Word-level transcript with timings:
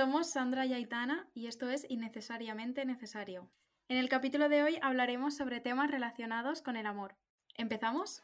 Somos 0.00 0.30
Sandra 0.30 0.64
y 0.64 0.72
Aitana 0.72 1.28
y 1.34 1.46
esto 1.46 1.68
es 1.68 1.84
Innecesariamente 1.90 2.86
Necesario. 2.86 3.50
En 3.86 3.98
el 3.98 4.08
capítulo 4.08 4.48
de 4.48 4.62
hoy 4.62 4.78
hablaremos 4.80 5.36
sobre 5.36 5.60
temas 5.60 5.90
relacionados 5.90 6.62
con 6.62 6.78
el 6.78 6.86
amor. 6.86 7.16
¿Empezamos? 7.54 8.22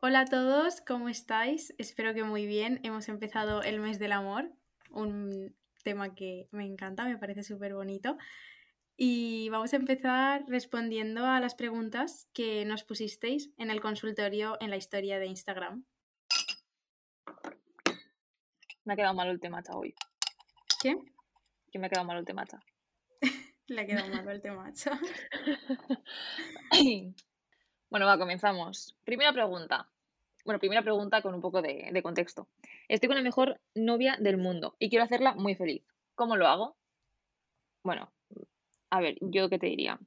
Hola 0.00 0.20
a 0.20 0.24
todos, 0.24 0.80
¿cómo 0.80 1.10
estáis? 1.10 1.74
Espero 1.76 2.14
que 2.14 2.24
muy 2.24 2.46
bien. 2.46 2.80
Hemos 2.82 3.10
empezado 3.10 3.62
el 3.62 3.78
mes 3.78 3.98
del 3.98 4.12
amor, 4.12 4.50
un 4.90 5.54
tema 5.84 6.14
que 6.14 6.48
me 6.50 6.64
encanta, 6.64 7.04
me 7.04 7.18
parece 7.18 7.44
súper 7.44 7.74
bonito. 7.74 8.16
Y 8.96 9.50
vamos 9.50 9.74
a 9.74 9.76
empezar 9.76 10.46
respondiendo 10.48 11.26
a 11.26 11.40
las 11.40 11.54
preguntas 11.54 12.26
que 12.32 12.64
nos 12.64 12.84
pusisteis 12.84 13.50
en 13.58 13.70
el 13.70 13.82
consultorio 13.82 14.56
en 14.62 14.70
la 14.70 14.78
historia 14.78 15.18
de 15.18 15.26
Instagram. 15.26 15.84
Me 18.86 18.92
ha 18.92 18.96
quedado 18.96 19.14
mal 19.14 19.28
el 19.28 19.40
temacha 19.40 19.76
hoy. 19.76 19.94
¿Qué? 20.80 20.96
Que 21.72 21.78
me 21.80 21.86
ha 21.86 21.90
quedado 21.90 22.06
mal 22.06 22.18
el 22.18 22.24
temacha. 22.24 22.60
Le 23.66 23.80
ha 23.80 23.86
quedado 23.86 24.08
mal 24.08 24.28
el 24.28 24.40
temacha. 24.40 25.00
bueno, 27.90 28.06
va, 28.06 28.16
comenzamos. 28.16 28.96
Primera 29.02 29.32
pregunta. 29.32 29.90
Bueno, 30.44 30.60
primera 30.60 30.82
pregunta 30.82 31.20
con 31.20 31.34
un 31.34 31.40
poco 31.40 31.62
de, 31.62 31.90
de 31.92 32.02
contexto. 32.02 32.48
Estoy 32.86 33.08
con 33.08 33.16
la 33.16 33.24
mejor 33.24 33.60
novia 33.74 34.16
del 34.20 34.36
mundo 34.36 34.76
y 34.78 34.88
quiero 34.88 35.04
hacerla 35.04 35.34
muy 35.34 35.56
feliz. 35.56 35.82
¿Cómo 36.14 36.36
lo 36.36 36.46
hago? 36.46 36.76
Bueno, 37.82 38.12
a 38.90 39.00
ver, 39.00 39.18
yo 39.20 39.50
qué 39.50 39.58
te 39.58 39.66
diría. 39.66 39.98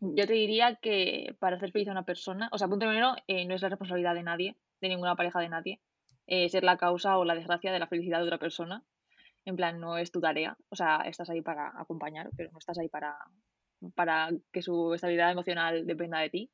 Yo 0.00 0.26
te 0.26 0.34
diría 0.34 0.74
que 0.76 1.34
para 1.38 1.56
hacer 1.56 1.72
feliz 1.72 1.88
a 1.88 1.92
una 1.92 2.04
persona, 2.04 2.50
o 2.52 2.58
sea, 2.58 2.68
punto 2.68 2.84
primero, 2.84 3.16
eh, 3.28 3.46
no 3.46 3.54
es 3.54 3.62
la 3.62 3.70
responsabilidad 3.70 4.14
de 4.14 4.22
nadie, 4.22 4.56
de 4.82 4.88
ninguna 4.90 5.16
pareja 5.16 5.40
de 5.40 5.48
nadie, 5.48 5.80
eh, 6.26 6.48
ser 6.48 6.64
la 6.64 6.76
causa 6.76 7.18
o 7.18 7.24
la 7.24 7.34
desgracia 7.34 7.72
de 7.72 7.78
la 7.78 7.86
felicidad 7.86 8.18
de 8.18 8.24
otra 8.24 8.38
persona. 8.38 8.84
En 9.44 9.56
plan, 9.56 9.80
no 9.80 9.98
es 9.98 10.10
tu 10.10 10.20
tarea. 10.20 10.56
O 10.70 10.76
sea, 10.76 11.02
estás 11.06 11.30
ahí 11.30 11.42
para 11.42 11.72
acompañar, 11.78 12.30
pero 12.36 12.50
no 12.52 12.58
estás 12.58 12.78
ahí 12.78 12.88
para, 12.88 13.16
para 13.94 14.30
que 14.52 14.62
su 14.62 14.94
estabilidad 14.94 15.30
emocional 15.30 15.86
dependa 15.86 16.20
de 16.20 16.30
ti. 16.30 16.50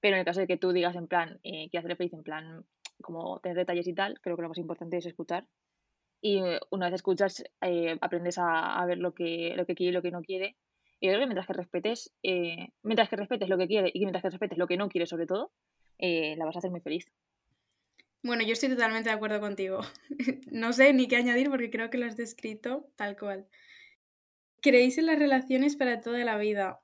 Pero 0.00 0.16
en 0.16 0.20
el 0.20 0.24
caso 0.24 0.40
de 0.40 0.46
que 0.46 0.56
tú 0.56 0.72
digas 0.72 0.96
en 0.96 1.06
plan, 1.06 1.40
eh, 1.42 1.68
que 1.70 1.78
hacer 1.78 1.96
feliz 1.96 2.12
en 2.14 2.22
plan, 2.22 2.64
como 3.02 3.40
tener 3.40 3.56
detalles 3.56 3.86
y 3.86 3.94
tal, 3.94 4.20
creo 4.20 4.36
que 4.36 4.42
lo 4.42 4.48
más 4.48 4.58
importante 4.58 4.96
es 4.96 5.06
escuchar. 5.06 5.46
Y 6.22 6.38
eh, 6.38 6.60
una 6.70 6.86
vez 6.86 6.96
escuchas, 6.96 7.44
eh, 7.62 7.98
aprendes 8.00 8.38
a, 8.38 8.84
ver 8.86 8.98
lo 8.98 9.14
que, 9.14 9.54
lo 9.56 9.66
que 9.66 9.74
quiere 9.74 9.90
y 9.90 9.94
lo 9.94 10.02
que 10.02 10.10
no 10.10 10.22
quiere. 10.22 10.56
Y 11.00 11.08
creo 11.08 11.20
que 11.20 11.26
mientras 11.26 11.46
que 11.46 11.54
respetes, 11.54 12.12
mientras 12.82 13.08
que 13.08 13.16
respetes 13.16 13.48
lo 13.48 13.56
que 13.56 13.66
quiere 13.66 13.90
y 13.92 14.00
mientras 14.00 14.22
que 14.22 14.28
respetes 14.28 14.58
lo 14.58 14.66
que 14.66 14.76
no 14.76 14.90
quiere 14.90 15.06
sobre 15.06 15.26
todo, 15.26 15.50
la 15.98 16.44
vas 16.44 16.56
a 16.56 16.58
hacer 16.58 16.70
muy 16.70 16.82
feliz. 16.82 17.06
Bueno, 18.22 18.42
yo 18.44 18.52
estoy 18.52 18.68
totalmente 18.68 19.08
de 19.08 19.14
acuerdo 19.14 19.40
contigo. 19.40 19.80
no 20.50 20.72
sé 20.72 20.92
ni 20.92 21.08
qué 21.08 21.16
añadir 21.16 21.48
porque 21.48 21.70
creo 21.70 21.88
que 21.88 21.96
lo 21.98 22.06
has 22.06 22.16
descrito 22.16 22.90
tal 22.96 23.16
cual. 23.16 23.48
¿Creéis 24.60 24.98
en 24.98 25.06
las 25.06 25.18
relaciones 25.18 25.76
para 25.76 26.02
toda 26.02 26.22
la 26.24 26.36
vida? 26.36 26.80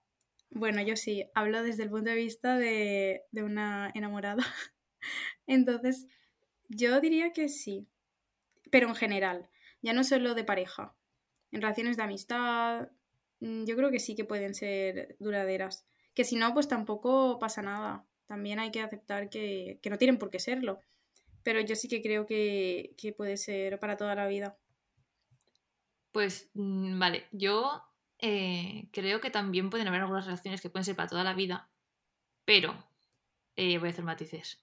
Bueno, 0.48 0.80
yo 0.80 0.96
sí, 0.96 1.28
hablo 1.34 1.62
desde 1.62 1.82
el 1.82 1.90
punto 1.90 2.08
de 2.08 2.16
vista 2.16 2.56
de, 2.56 3.24
de 3.32 3.42
una 3.42 3.90
enamorada. 3.94 4.42
Entonces, 5.46 6.06
yo 6.68 7.00
diría 7.02 7.34
que 7.34 7.50
sí, 7.50 7.86
pero 8.70 8.88
en 8.88 8.94
general, 8.94 9.50
ya 9.82 9.92
no 9.92 10.04
solo 10.04 10.34
de 10.34 10.44
pareja, 10.44 10.94
en 11.52 11.60
relaciones 11.60 11.98
de 11.98 12.02
amistad, 12.04 12.88
mm, 13.40 13.64
yo 13.64 13.76
creo 13.76 13.90
que 13.90 14.00
sí 14.00 14.14
que 14.14 14.24
pueden 14.24 14.54
ser 14.54 15.16
duraderas. 15.18 15.86
Que 16.14 16.24
si 16.24 16.36
no, 16.36 16.54
pues 16.54 16.66
tampoco 16.66 17.38
pasa 17.38 17.60
nada. 17.60 18.06
También 18.26 18.58
hay 18.58 18.70
que 18.70 18.80
aceptar 18.80 19.28
que, 19.28 19.78
que 19.82 19.90
no 19.90 19.98
tienen 19.98 20.18
por 20.18 20.30
qué 20.30 20.40
serlo 20.40 20.80
pero 21.47 21.61
yo 21.61 21.77
sí 21.77 21.86
que 21.86 22.02
creo 22.02 22.27
que, 22.27 22.97
puede 23.16 23.37
ser 23.37 23.78
para 23.78 23.97
toda 23.97 24.16
la 24.16 24.26
vida. 24.26 24.59
Pues 26.10 26.50
mm, 26.54 26.98
vale, 26.98 27.28
yo 27.31 27.84
eh, 28.19 28.88
creo 28.91 29.20
que 29.20 29.31
también 29.31 29.70
pueden 29.70 29.87
haber 29.87 30.00
algunas 30.00 30.26
relaciones 30.26 30.60
que 30.60 30.70
pueden 30.70 30.84
ser 30.84 30.97
para 30.97 31.09
toda 31.09 31.22
la 31.22 31.34
vida, 31.34 31.70
pero 32.44 32.75
eh, 33.54 33.78
voy 33.78 33.91
a 33.91 33.93
hacer 33.93 34.04
matices. 34.04 34.60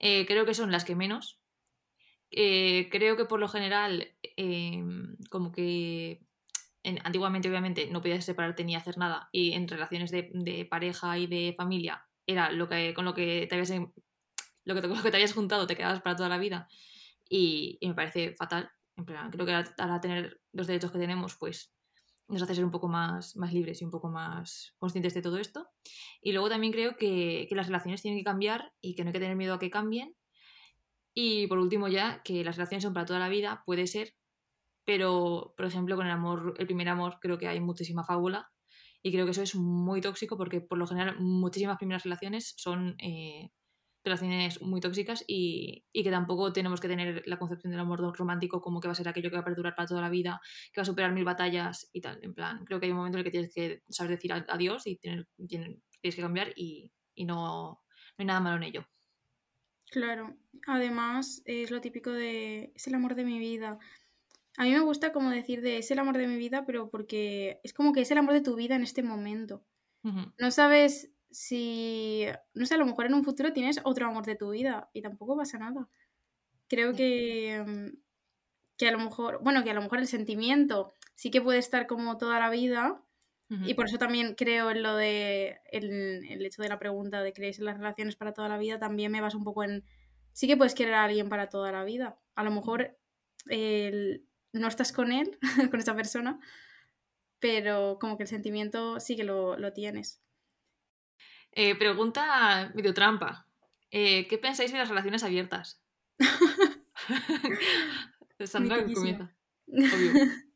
Eh, 0.00 0.26
creo 0.26 0.44
que 0.44 0.54
son 0.54 0.72
las 0.72 0.84
que 0.84 0.96
menos. 0.96 1.38
creo 2.32 3.16
que 3.16 3.26
por 3.26 3.38
lo 3.38 3.46
general, 3.46 4.12
como 5.30 5.52
que 5.52 6.26
antiguamente 7.04 7.48
obviamente 7.48 7.86
no 7.92 8.00
podías 8.02 8.24
separarte 8.24 8.64
ni 8.64 8.74
hacer 8.74 8.98
nada 8.98 9.28
y 9.30 9.52
en 9.52 9.68
relaciones 9.68 10.10
de, 10.10 10.32
de 10.34 10.64
pareja 10.64 11.16
y 11.16 11.28
de 11.28 11.54
familia 11.56 12.08
era 12.26 12.50
lo 12.50 12.68
que, 12.68 12.92
con 12.94 13.04
lo 13.04 13.14
que 13.14 13.46
te 13.46 13.54
habías 13.54 13.70
lo 14.64 14.74
que, 14.74 14.80
te, 14.80 14.88
lo 14.88 14.94
habías 14.96 15.32
juntado 15.32 15.66
te 15.66 15.76
quedabas 15.76 16.02
para 16.02 16.16
toda 16.16 16.28
la 16.28 16.38
vida 16.38 16.68
y, 17.28 17.78
me 17.82 17.94
parece 17.94 18.34
fatal. 18.34 18.70
En 18.96 19.04
creo 19.04 19.46
que 19.46 19.52
ahora, 19.52 20.00
tener 20.00 20.40
los 20.52 20.66
derechos 20.66 20.92
que 20.92 20.98
tenemos, 20.98 21.36
pues 21.36 21.74
nos 22.28 22.42
hace 22.42 22.54
ser 22.54 22.64
un 22.64 22.70
poco 22.70 22.88
más, 22.88 23.36
más 23.36 23.52
libres 23.52 23.82
y 23.82 23.84
un 23.84 23.90
poco 23.90 24.08
más 24.08 24.74
conscientes 24.78 25.14
de 25.14 25.22
todo 25.22 25.38
esto. 25.38 25.68
Y 26.22 26.32
luego 26.32 26.48
también 26.48 26.72
creo 26.72 26.96
que, 26.96 27.46
que 27.48 27.54
las 27.54 27.66
relaciones 27.66 28.02
tienen 28.02 28.20
que 28.20 28.24
cambiar 28.24 28.72
y 28.80 28.94
que 28.94 29.02
no 29.02 29.08
hay 29.08 29.12
que 29.12 29.20
tener 29.20 29.36
miedo 29.36 29.54
a 29.54 29.58
que 29.58 29.70
cambien. 29.70 30.14
Y 31.12 31.46
por 31.48 31.58
último 31.58 31.88
ya, 31.88 32.22
que 32.22 32.44
las 32.44 32.56
relaciones 32.56 32.84
son 32.84 32.94
para 32.94 33.06
toda 33.06 33.18
la 33.18 33.28
vida, 33.28 33.62
puede 33.66 33.86
ser, 33.86 34.14
pero 34.84 35.54
por 35.56 35.66
ejemplo 35.66 35.96
con 35.96 36.06
el 36.06 36.12
amor, 36.12 36.54
el 36.58 36.66
primer 36.66 36.88
amor, 36.88 37.18
creo 37.20 37.38
que 37.38 37.48
hay 37.48 37.60
muchísima 37.60 38.04
fábula 38.04 38.50
y 39.02 39.12
creo 39.12 39.24
que 39.24 39.32
eso 39.32 39.42
es 39.42 39.54
muy 39.54 40.00
tóxico 40.00 40.36
porque 40.36 40.60
por 40.60 40.78
lo 40.78 40.86
general 40.86 41.16
muchísimas 41.20 41.78
primeras 41.78 42.04
relaciones 42.04 42.54
son 42.56 42.96
eh, 42.98 43.50
relaciones 44.04 44.60
muy 44.60 44.80
tóxicas 44.80 45.24
y, 45.26 45.84
y, 45.92 46.04
que 46.04 46.10
tampoco 46.10 46.52
tenemos 46.52 46.80
que 46.80 46.88
tener 46.88 47.22
la 47.26 47.38
concepción 47.38 47.70
del 47.70 47.80
amor 47.80 48.00
romántico 48.16 48.60
como 48.60 48.80
que 48.80 48.88
va 48.88 48.92
a 48.92 48.94
ser 48.94 49.08
aquello 49.08 49.30
que 49.30 49.36
va 49.36 49.42
a 49.42 49.44
perdurar 49.44 49.74
para 49.74 49.88
toda 49.88 50.02
la 50.02 50.10
vida, 50.10 50.40
que 50.72 50.80
va 50.80 50.82
a 50.82 50.86
superar 50.86 51.12
mil 51.12 51.24
batallas 51.24 51.88
y 51.92 52.00
tal. 52.00 52.18
En 52.22 52.34
plan, 52.34 52.64
creo 52.64 52.78
que 52.78 52.86
hay 52.86 52.92
un 52.92 52.98
momento 52.98 53.16
en 53.16 53.20
el 53.20 53.24
que 53.24 53.30
tienes 53.30 53.54
que 53.54 53.82
saber 53.88 54.12
decir 54.12 54.32
adiós 54.32 54.86
y 54.86 54.96
tener, 54.96 55.26
tienes, 55.48 55.78
que 56.02 56.10
cambiar 56.20 56.52
y, 56.54 56.92
y 57.14 57.24
no, 57.24 57.36
no 57.36 57.78
hay 58.18 58.26
nada 58.26 58.40
malo 58.40 58.56
en 58.56 58.64
ello. 58.64 58.86
Claro, 59.90 60.36
además 60.66 61.42
es 61.44 61.70
lo 61.70 61.80
típico 61.80 62.10
de 62.10 62.72
es 62.74 62.86
el 62.86 62.94
amor 62.94 63.14
de 63.14 63.24
mi 63.24 63.38
vida. 63.38 63.78
A 64.56 64.64
mí 64.64 64.70
me 64.70 64.80
gusta 64.80 65.12
como 65.12 65.30
decir 65.30 65.62
de 65.62 65.78
es 65.78 65.90
el 65.90 65.98
amor 65.98 66.18
de 66.18 66.26
mi 66.26 66.36
vida, 66.36 66.64
pero 66.66 66.90
porque 66.90 67.60
es 67.62 67.72
como 67.72 67.92
que 67.92 68.00
es 68.02 68.10
el 68.10 68.18
amor 68.18 68.34
de 68.34 68.40
tu 68.40 68.54
vida 68.54 68.76
en 68.76 68.82
este 68.82 69.02
momento. 69.02 69.64
No 70.02 70.50
sabes 70.50 71.13
si, 71.34 72.26
no 72.54 72.64
sé, 72.64 72.74
a 72.74 72.78
lo 72.78 72.86
mejor 72.86 73.06
en 73.06 73.14
un 73.14 73.24
futuro 73.24 73.52
tienes 73.52 73.80
otro 73.82 74.06
amor 74.06 74.24
de 74.24 74.36
tu 74.36 74.50
vida 74.50 74.88
y 74.92 75.02
tampoco 75.02 75.36
pasa 75.36 75.58
nada. 75.58 75.88
Creo 76.68 76.94
que, 76.94 77.62
mm, 77.66 77.98
que 78.76 78.88
a 78.88 78.92
lo 78.92 78.98
mejor, 78.98 79.40
bueno, 79.42 79.64
que 79.64 79.70
a 79.70 79.74
lo 79.74 79.82
mejor 79.82 79.98
el 79.98 80.06
sentimiento 80.06 80.92
sí 81.16 81.32
que 81.32 81.42
puede 81.42 81.58
estar 81.58 81.88
como 81.88 82.16
toda 82.16 82.38
la 82.38 82.50
vida 82.50 83.00
y 83.66 83.74
por 83.74 83.86
eso 83.86 83.98
también 83.98 84.34
creo 84.34 84.70
en 84.72 84.82
lo 84.82 84.96
de, 84.96 85.60
el, 85.70 86.24
el 86.28 86.44
hecho 86.44 86.60
de 86.60 86.68
la 86.68 86.80
pregunta 86.80 87.22
de 87.22 87.32
creéis 87.32 87.60
en 87.60 87.66
las 87.66 87.76
relaciones 87.76 88.16
para 88.16 88.32
toda 88.32 88.48
la 88.48 88.58
vida, 88.58 88.80
también 88.80 89.12
me 89.12 89.20
vas 89.20 89.36
un 89.36 89.44
poco 89.44 89.62
en, 89.62 89.84
sí 90.32 90.48
que 90.48 90.56
puedes 90.56 90.74
querer 90.74 90.94
a 90.94 91.04
alguien 91.04 91.28
para 91.28 91.48
toda 91.48 91.70
la 91.70 91.84
vida. 91.84 92.18
A 92.34 92.42
lo 92.42 92.50
mejor 92.50 92.98
no 93.46 94.68
estás 94.68 94.90
con 94.92 95.12
él, 95.12 95.38
con 95.70 95.78
esa 95.78 95.94
persona, 95.94 96.40
pero 97.38 97.98
como 98.00 98.16
que 98.16 98.24
el 98.24 98.28
sentimiento 98.28 98.98
sí 98.98 99.14
que 99.14 99.24
lo, 99.24 99.56
lo 99.56 99.72
tienes. 99.72 100.20
Eh, 101.54 101.76
pregunta 101.76 102.72
videotrampa. 102.74 103.46
Eh, 103.90 104.26
¿Qué 104.26 104.38
pensáis 104.38 104.72
de 104.72 104.78
las 104.78 104.88
relaciones 104.88 105.22
abiertas? 105.22 105.80
Sandra 108.44 108.82
comienza. 108.82 109.32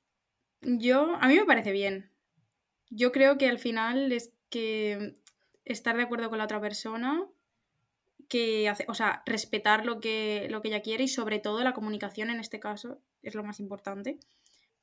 Yo, 0.61 1.17
a 1.21 1.29
mí 1.29 1.37
me 1.37 1.45
parece 1.45 1.71
bien. 1.71 2.11
Yo 2.91 3.13
creo 3.13 3.39
que 3.39 3.49
al 3.49 3.59
final 3.59 4.11
es 4.11 4.33
que 4.51 5.15
estar 5.65 5.97
de 5.97 6.03
acuerdo 6.03 6.31
con 6.31 6.39
la 6.39 6.45
otra 6.45 6.61
persona, 6.61 7.25
que 8.29 8.69
hace, 8.69 8.85
o 8.89 8.95
sea, 8.95 9.23
respetar 9.25 9.87
lo 9.87 10.01
que, 10.01 10.49
lo 10.51 10.61
que 10.61 10.69
ella 10.69 10.83
quiere 10.83 11.05
y 11.05 11.09
sobre 11.09 11.39
todo 11.39 11.63
la 11.63 11.73
comunicación 11.73 12.31
en 12.31 12.41
este 12.41 12.61
caso 12.61 13.01
es 13.23 13.35
lo 13.35 13.45
más 13.45 13.61
importante. 13.61 14.19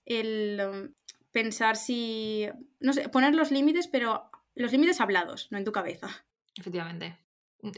El 0.05 0.61
um, 0.61 0.93
pensar 1.31 1.75
si, 1.75 2.47
no 2.79 2.93
sé, 2.93 3.09
poner 3.09 3.35
los 3.35 3.51
límites, 3.51 3.87
pero 3.87 4.29
los 4.55 4.71
límites 4.71 5.01
hablados, 5.01 5.47
no 5.51 5.57
en 5.57 5.63
tu 5.63 5.71
cabeza. 5.71 6.25
Efectivamente. 6.57 7.17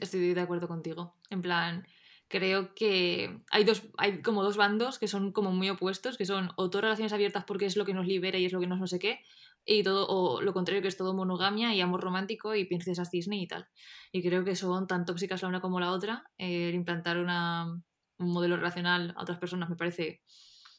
Estoy 0.01 0.33
de 0.33 0.41
acuerdo 0.41 0.67
contigo. 0.67 1.15
En 1.29 1.41
plan, 1.41 1.87
creo 2.27 2.73
que 2.75 3.37
hay 3.51 3.63
dos, 3.63 3.83
hay 3.97 4.21
como 4.21 4.43
dos 4.43 4.57
bandos 4.57 4.99
que 4.99 5.07
son 5.07 5.31
como 5.31 5.51
muy 5.51 5.69
opuestos, 5.69 6.17
que 6.17 6.25
son 6.25 6.51
o 6.57 6.69
todas 6.69 6.83
relaciones 6.83 7.13
abiertas 7.13 7.45
porque 7.45 7.65
es 7.65 7.77
lo 7.77 7.85
que 7.85 7.93
nos 7.93 8.05
libera 8.05 8.37
y 8.37 8.45
es 8.45 8.53
lo 8.53 8.59
que 8.59 8.67
nos 8.67 8.79
no 8.79 8.87
sé 8.87 8.99
qué, 8.99 9.21
y 9.65 9.83
todo, 9.83 10.07
o 10.07 10.41
lo 10.41 10.53
contrario 10.53 10.81
que 10.81 10.87
es 10.87 10.97
todo 10.97 11.13
monogamia 11.13 11.73
y 11.73 11.81
amor 11.81 12.01
romántico 12.01 12.55
y 12.55 12.65
princesas 12.65 13.11
Disney 13.11 13.43
y 13.43 13.47
tal. 13.47 13.67
Y 14.11 14.21
creo 14.21 14.43
que 14.43 14.55
son 14.55 14.87
tan 14.87 15.05
tóxicas 15.05 15.41
la 15.41 15.49
una 15.49 15.61
como 15.61 15.79
la 15.79 15.91
otra. 15.91 16.31
el 16.37 16.73
implantar 16.73 17.17
una, 17.17 17.65
un 17.65 18.31
modelo 18.31 18.57
relacional 18.57 19.13
a 19.15 19.21
otras 19.21 19.39
personas 19.39 19.69
me 19.69 19.75
parece 19.75 20.21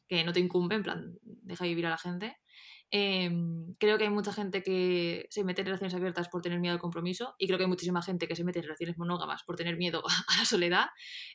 que 0.08 0.24
no 0.24 0.32
te 0.32 0.40
incumbe, 0.40 0.74
en 0.76 0.82
plan, 0.82 1.18
deja 1.22 1.64
vivir 1.64 1.86
a 1.86 1.90
la 1.90 1.98
gente. 1.98 2.38
Em, 2.90 3.74
creo 3.74 3.98
que 3.98 4.04
hay 4.04 4.10
mucha 4.10 4.32
gente 4.32 4.62
que 4.62 5.26
se 5.28 5.44
mete 5.44 5.60
en 5.60 5.66
relaciones 5.66 5.94
abiertas 5.94 6.30
por 6.30 6.40
tener 6.40 6.58
miedo 6.58 6.72
al 6.72 6.80
compromiso 6.80 7.34
y 7.36 7.46
creo 7.46 7.58
que 7.58 7.64
hay 7.64 7.68
muchísima 7.68 8.00
gente 8.00 8.26
que 8.26 8.34
se 8.34 8.44
mete 8.44 8.60
en 8.60 8.62
relaciones 8.64 8.96
monógamas 8.96 9.42
por 9.42 9.56
tener 9.56 9.76
miedo 9.76 10.02
a, 10.28 10.38
la 10.38 10.44
soledad. 10.46 10.86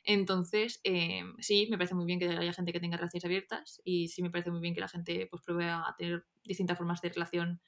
Entonces, 0.02 0.80
em, 0.82 1.34
sí, 1.38 1.68
me 1.70 1.78
parece 1.78 1.94
muy 1.94 2.06
bien 2.06 2.18
que 2.18 2.28
haya 2.28 2.52
gente 2.52 2.72
que 2.72 2.80
tenga 2.80 2.96
relaciones 2.96 3.24
abiertas 3.24 3.80
y 3.84 4.08
sí 4.08 4.22
me 4.22 4.30
parece 4.30 4.50
muy 4.50 4.60
bien 4.60 4.74
que 4.74 4.80
la 4.80 4.88
gente 4.88 5.28
pues, 5.30 5.42
pruebe 5.42 5.68
a 5.68 5.94
tener 5.96 6.24
distintas 6.42 6.76
formas 6.76 7.00
de 7.00 7.10
relación 7.10 7.60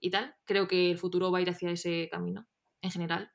y 0.00 0.10
tal. 0.10 0.34
Creo 0.44 0.66
que 0.66 0.90
el 0.90 0.98
futuro 0.98 1.30
va 1.30 1.38
a 1.38 1.42
ir 1.42 1.50
hacia 1.50 1.70
ese 1.70 2.08
camino 2.10 2.48
en 2.82 2.90
general. 2.90 3.30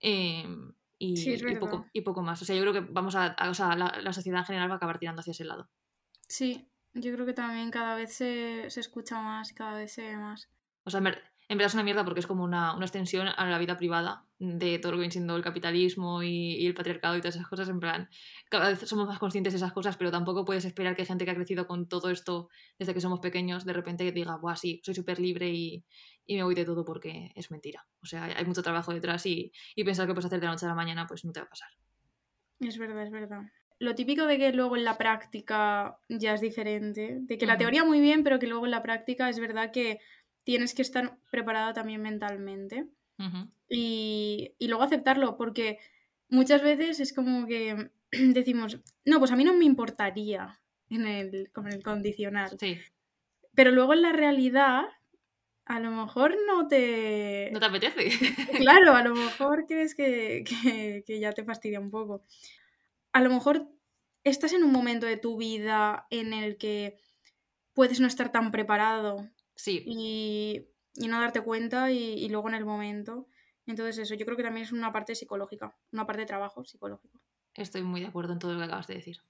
Em, 0.00 0.72
y, 0.98 1.30
y, 1.30 1.56
poco, 1.56 1.86
y 1.92 2.00
poco 2.00 2.22
más. 2.22 2.42
O 2.42 2.44
sea, 2.44 2.56
yo 2.56 2.62
creo 2.62 2.72
que 2.72 2.80
vamos 2.80 3.14
a, 3.14 3.36
o 3.48 3.54
sea, 3.54 3.76
la, 3.76 4.00
la 4.02 4.12
sociedad 4.12 4.40
en 4.40 4.46
general 4.46 4.68
va 4.68 4.74
a 4.74 4.76
acabar 4.78 4.98
tirando 4.98 5.20
hacia 5.20 5.30
ese 5.30 5.44
lado. 5.44 5.70
Sí, 6.28 6.68
yo 7.00 7.12
creo 7.12 7.26
que 7.26 7.34
también 7.34 7.70
cada 7.70 7.94
vez 7.94 8.12
se, 8.12 8.68
se 8.70 8.80
escucha 8.80 9.20
más, 9.20 9.52
cada 9.52 9.78
vez 9.78 9.92
se 9.92 10.02
ve 10.02 10.16
más. 10.16 10.48
O 10.84 10.90
sea, 10.90 11.00
en 11.00 11.56
verdad 11.56 11.68
es 11.68 11.74
una 11.74 11.82
mierda 11.82 12.04
porque 12.04 12.20
es 12.20 12.26
como 12.26 12.44
una, 12.44 12.74
una, 12.74 12.84
extensión 12.84 13.28
a 13.28 13.46
la 13.46 13.58
vida 13.58 13.76
privada 13.76 14.26
de 14.38 14.78
todo 14.78 14.92
lo 14.92 14.98
que 14.98 15.00
viene 15.00 15.12
siendo 15.12 15.36
el 15.36 15.42
capitalismo 15.42 16.22
y, 16.22 16.56
y, 16.56 16.66
el 16.66 16.74
patriarcado 16.74 17.16
y 17.16 17.20
todas 17.20 17.36
esas 17.36 17.48
cosas. 17.48 17.68
En 17.68 17.80
plan, 17.80 18.08
cada 18.50 18.68
vez 18.68 18.80
somos 18.80 19.06
más 19.06 19.18
conscientes 19.18 19.52
de 19.52 19.58
esas 19.58 19.72
cosas, 19.72 19.96
pero 19.96 20.10
tampoco 20.10 20.44
puedes 20.44 20.64
esperar 20.64 20.94
que 20.94 21.04
gente 21.04 21.24
que 21.24 21.30
ha 21.30 21.34
crecido 21.34 21.66
con 21.66 21.88
todo 21.88 22.10
esto 22.10 22.48
desde 22.78 22.94
que 22.94 23.00
somos 23.00 23.20
pequeños 23.20 23.64
de 23.64 23.72
repente 23.72 24.10
diga, 24.12 24.36
Buah, 24.36 24.56
sí, 24.56 24.80
soy 24.84 24.94
súper 24.94 25.20
libre 25.20 25.48
y, 25.48 25.84
y, 26.26 26.36
me 26.36 26.42
voy 26.42 26.54
de 26.54 26.64
todo 26.64 26.84
porque 26.84 27.32
es 27.34 27.50
mentira. 27.50 27.86
O 28.02 28.06
sea, 28.06 28.24
hay 28.24 28.44
mucho 28.44 28.62
trabajo 28.62 28.92
detrás 28.92 29.24
y, 29.26 29.52
y 29.74 29.84
pensar 29.84 30.06
que 30.06 30.14
puedes 30.14 30.26
hacer 30.26 30.40
de 30.40 30.46
la 30.46 30.52
noche 30.52 30.66
a 30.66 30.70
la 30.70 30.74
mañana, 30.74 31.06
pues 31.06 31.24
no 31.24 31.32
te 31.32 31.40
va 31.40 31.46
a 31.46 31.50
pasar. 31.50 31.70
Es 32.60 32.76
verdad, 32.78 33.02
es 33.02 33.10
verdad 33.10 33.42
lo 33.78 33.94
típico 33.94 34.26
de 34.26 34.38
que 34.38 34.52
luego 34.52 34.76
en 34.76 34.84
la 34.84 34.98
práctica 34.98 35.98
ya 36.08 36.34
es 36.34 36.40
diferente, 36.40 37.18
de 37.20 37.38
que 37.38 37.46
la 37.46 37.58
teoría 37.58 37.84
muy 37.84 38.00
bien, 38.00 38.24
pero 38.24 38.38
que 38.38 38.46
luego 38.46 38.64
en 38.64 38.72
la 38.72 38.82
práctica 38.82 39.28
es 39.28 39.38
verdad 39.38 39.70
que 39.70 40.00
tienes 40.44 40.74
que 40.74 40.82
estar 40.82 41.16
preparada 41.30 41.72
también 41.72 42.02
mentalmente 42.02 42.86
y, 43.68 44.54
y, 44.58 44.68
luego 44.68 44.84
aceptarlo, 44.84 45.36
porque 45.36 45.78
muchas 46.28 46.62
veces 46.62 47.00
es 47.00 47.12
como 47.12 47.46
que 47.46 47.90
decimos, 48.12 48.78
no, 49.04 49.18
pues 49.18 49.30
a 49.30 49.36
mí 49.36 49.44
no 49.44 49.54
me 49.54 49.64
importaría 49.64 50.60
en 50.88 51.06
el, 51.06 51.50
con 51.52 51.68
el 51.68 51.82
condicional. 51.82 52.56
Sí. 52.58 52.78
Pero 53.54 53.72
luego 53.72 53.92
en 53.92 54.02
la 54.02 54.12
realidad, 54.12 54.84
a 55.64 55.80
lo 55.80 55.90
mejor 55.90 56.36
no 56.46 56.68
te... 56.68 57.50
No 57.52 57.60
te 57.60 57.66
apetece. 57.66 58.08
claro, 58.58 58.94
a 58.94 59.02
lo 59.02 59.14
mejor 59.14 59.66
crees 59.66 59.94
que, 59.94 60.44
que, 60.44 61.02
que 61.04 61.20
ya 61.20 61.32
te 61.32 61.44
fastidia 61.44 61.80
un 61.80 61.90
poco 61.90 62.22
a 63.12 63.20
lo 63.20 63.30
mejor 63.30 63.68
estás 64.24 64.52
en 64.52 64.64
un 64.64 64.72
momento 64.72 65.06
de 65.06 65.16
tu 65.16 65.36
vida 65.36 66.06
en 66.10 66.32
el 66.32 66.58
que 66.58 67.00
puedes 67.72 68.00
no 68.00 68.06
estar 68.06 68.32
tan 68.32 68.50
preparado 68.50 69.28
sí. 69.54 69.82
y, 69.86 70.68
y 70.94 71.08
no 71.08 71.20
darte 71.20 71.40
cuenta 71.40 71.90
y, 71.90 72.14
y, 72.14 72.28
luego 72.28 72.48
en 72.48 72.54
el 72.54 72.64
momento. 72.64 73.28
Entonces 73.66 73.98
eso, 73.98 74.14
yo 74.14 74.24
creo 74.24 74.36
que 74.36 74.42
también 74.42 74.64
es 74.64 74.72
una 74.72 74.92
parte 74.92 75.14
psicológica, 75.14 75.76
una 75.92 76.06
parte 76.06 76.22
de 76.22 76.26
trabajo 76.26 76.64
psicológico. 76.64 77.20
Estoy 77.54 77.82
muy 77.82 78.00
de 78.00 78.06
acuerdo 78.06 78.32
en 78.32 78.38
todo 78.38 78.52
lo 78.52 78.58
que 78.58 78.64
acabas 78.64 78.86
de 78.86 78.94
decir. 78.94 79.20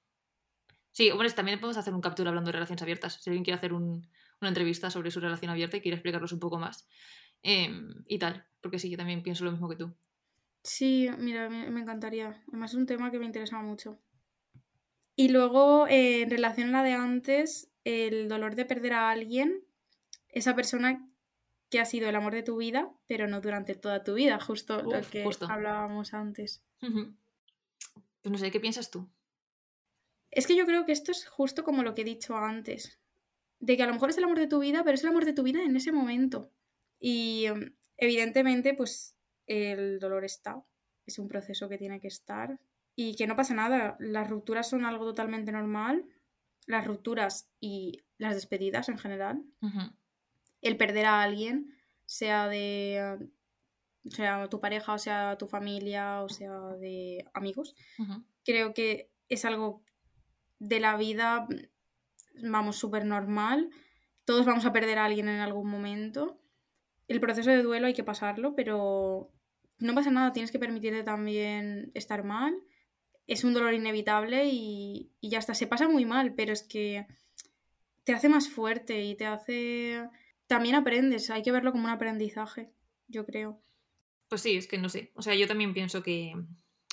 Sí, 0.92 1.10
hombre, 1.10 1.30
también 1.30 1.60
podemos 1.60 1.76
hacer 1.76 1.94
un 1.94 2.00
captura 2.00 2.30
hablando 2.30 2.48
de 2.48 2.52
relaciones 2.52 2.82
abiertas. 2.82 3.18
Si 3.20 3.30
alguien 3.30 3.44
quiere 3.44 3.56
hacer 3.56 3.72
un, 3.72 4.08
una 4.40 4.48
entrevista 4.48 4.90
sobre 4.90 5.10
su 5.10 5.20
relación 5.20 5.50
abierta 5.50 5.76
y 5.76 5.80
quiere 5.80 5.96
explicarnos 5.96 6.32
un 6.32 6.40
poco 6.40 6.58
más 6.58 6.88
eh, 7.42 7.70
y 8.06 8.18
tal, 8.18 8.46
porque 8.60 8.78
sí, 8.78 8.90
yo 8.90 8.96
también 8.96 9.22
pienso 9.22 9.44
lo 9.44 9.52
mismo 9.52 9.68
que 9.68 9.76
tú. 9.76 9.94
Sí, 10.62 11.08
mira, 11.18 11.48
me, 11.48 11.70
me, 11.70 11.80
encantaría. 11.80 12.42
Además 12.48 12.72
es 12.72 12.76
un 12.76 12.86
tema 12.86 13.10
que 13.10 13.18
me 13.18 13.26
interesa 13.26 13.60
mucho. 13.62 13.98
Y 15.16 15.28
luego, 15.28 15.86
eh, 15.88 16.22
en 16.22 16.30
relación 16.30 16.68
a 16.68 16.78
la 16.78 16.82
de 16.84 16.92
antes, 16.92 17.70
el 17.84 18.28
dolor 18.28 18.54
de 18.54 18.64
perder 18.64 18.92
a 18.92 19.10
alguien, 19.10 19.64
esa 20.28 20.54
persona 20.54 21.08
que 21.70 21.80
ha 21.80 21.84
sido 21.84 22.08
el 22.08 22.16
amor 22.16 22.34
de 22.34 22.42
tu 22.42 22.56
vida, 22.56 22.90
pero 23.06 23.26
no 23.26 23.40
durante 23.40 23.74
toda 23.74 24.04
tu 24.04 24.14
vida, 24.14 24.38
justo 24.40 24.78
Uf, 24.78 24.94
lo 24.94 25.00
que 25.10 25.24
justo. 25.24 25.46
hablábamos 25.50 26.14
antes. 26.14 26.62
Uh 26.82 26.86
-huh. 26.86 27.16
Pues 28.22 28.32
no 28.32 28.38
sé, 28.38 28.50
¿qué 28.50 28.60
piensas 28.60 28.90
tú? 28.90 29.08
Es 30.30 30.46
que 30.46 30.56
yo 30.56 30.66
creo 30.66 30.84
que 30.84 30.92
esto 30.92 31.10
es 31.10 31.26
justo 31.26 31.64
como 31.64 31.82
lo 31.82 31.94
que 31.94 32.02
he 32.02 32.04
dicho 32.04 32.36
antes, 32.36 32.98
de 33.60 33.76
que 33.76 33.82
a 33.82 33.86
lo 33.86 33.94
mejor 33.94 34.10
es 34.10 34.18
el 34.18 34.24
amor 34.24 34.38
de 34.38 34.46
tu 34.46 34.60
vida, 34.60 34.84
pero 34.84 34.94
es 34.94 35.02
el 35.02 35.10
amor 35.10 35.24
de 35.24 35.32
tu 35.32 35.42
vida 35.42 35.62
en 35.62 35.76
ese 35.76 35.92
momento. 35.92 36.52
Y 37.00 37.46
evidentemente, 37.96 38.74
pues 38.74 39.17
el 39.48 39.98
dolor 39.98 40.24
está, 40.24 40.62
es 41.06 41.18
un 41.18 41.28
proceso 41.28 41.68
que 41.68 41.78
tiene 41.78 42.00
que 42.00 42.08
estar 42.08 42.60
y 42.94 43.16
que 43.16 43.26
no 43.26 43.34
pasa 43.36 43.54
nada, 43.54 43.96
las 43.98 44.28
rupturas 44.28 44.68
son 44.68 44.84
algo 44.84 45.04
totalmente 45.04 45.52
normal, 45.52 46.04
las 46.66 46.86
rupturas 46.86 47.50
y 47.60 48.02
las 48.18 48.34
despedidas 48.34 48.88
en 48.88 48.98
general, 48.98 49.42
uh 49.60 49.68
-huh. 49.68 49.92
el 50.62 50.76
perder 50.76 51.06
a 51.06 51.22
alguien, 51.22 51.74
sea 52.06 52.48
de 52.48 53.28
sea 54.04 54.48
tu 54.48 54.60
pareja, 54.60 54.94
o 54.94 54.98
sea 54.98 55.36
tu 55.38 55.46
familia, 55.46 56.22
o 56.22 56.28
sea 56.28 56.76
de 56.80 57.24
amigos, 57.34 57.74
uh 57.98 58.04
-huh. 58.04 58.24
creo 58.44 58.74
que 58.74 59.10
es 59.28 59.44
algo 59.44 59.82
de 60.58 60.80
la 60.80 60.96
vida, 60.96 61.46
vamos, 62.42 62.76
súper 62.76 63.04
normal. 63.04 63.70
Todos 64.24 64.44
vamos 64.44 64.66
a 64.66 64.72
perder 64.72 64.98
a 64.98 65.04
alguien 65.04 65.28
en 65.28 65.40
algún 65.40 65.70
momento. 65.70 66.38
El 67.06 67.20
proceso 67.20 67.50
de 67.50 67.62
duelo 67.62 67.86
hay 67.86 67.94
que 67.94 68.04
pasarlo, 68.04 68.54
pero 68.54 69.30
no 69.78 69.94
pasa 69.94 70.10
nada, 70.10 70.32
tienes 70.32 70.50
que 70.50 70.58
permitirte 70.58 71.02
también 71.02 71.90
estar 71.94 72.24
mal. 72.24 72.54
Es 73.26 73.44
un 73.44 73.54
dolor 73.54 73.74
inevitable 73.74 74.46
y, 74.46 75.10
y, 75.20 75.28
ya 75.28 75.38
está. 75.38 75.54
Se 75.54 75.66
pasa 75.66 75.88
muy 75.88 76.04
mal, 76.04 76.34
pero 76.34 76.52
es 76.52 76.62
que 76.62 77.06
te 78.04 78.14
hace 78.14 78.28
más 78.28 78.48
fuerte 78.48 79.02
y 79.02 79.14
te 79.14 79.26
hace... 79.26 80.08
También 80.46 80.74
aprendes, 80.76 81.28
hay 81.28 81.42
que 81.42 81.52
verlo 81.52 81.72
como 81.72 81.84
un 81.84 81.90
aprendizaje, 81.90 82.70
yo 83.06 83.26
creo. 83.26 83.60
Pues 84.28 84.40
sí, 84.40 84.56
es 84.56 84.66
que 84.66 84.78
no 84.78 84.88
sé. 84.88 85.12
O 85.14 85.20
sea, 85.20 85.34
yo 85.34 85.46
también 85.46 85.74
pienso 85.74 86.02
que 86.02 86.34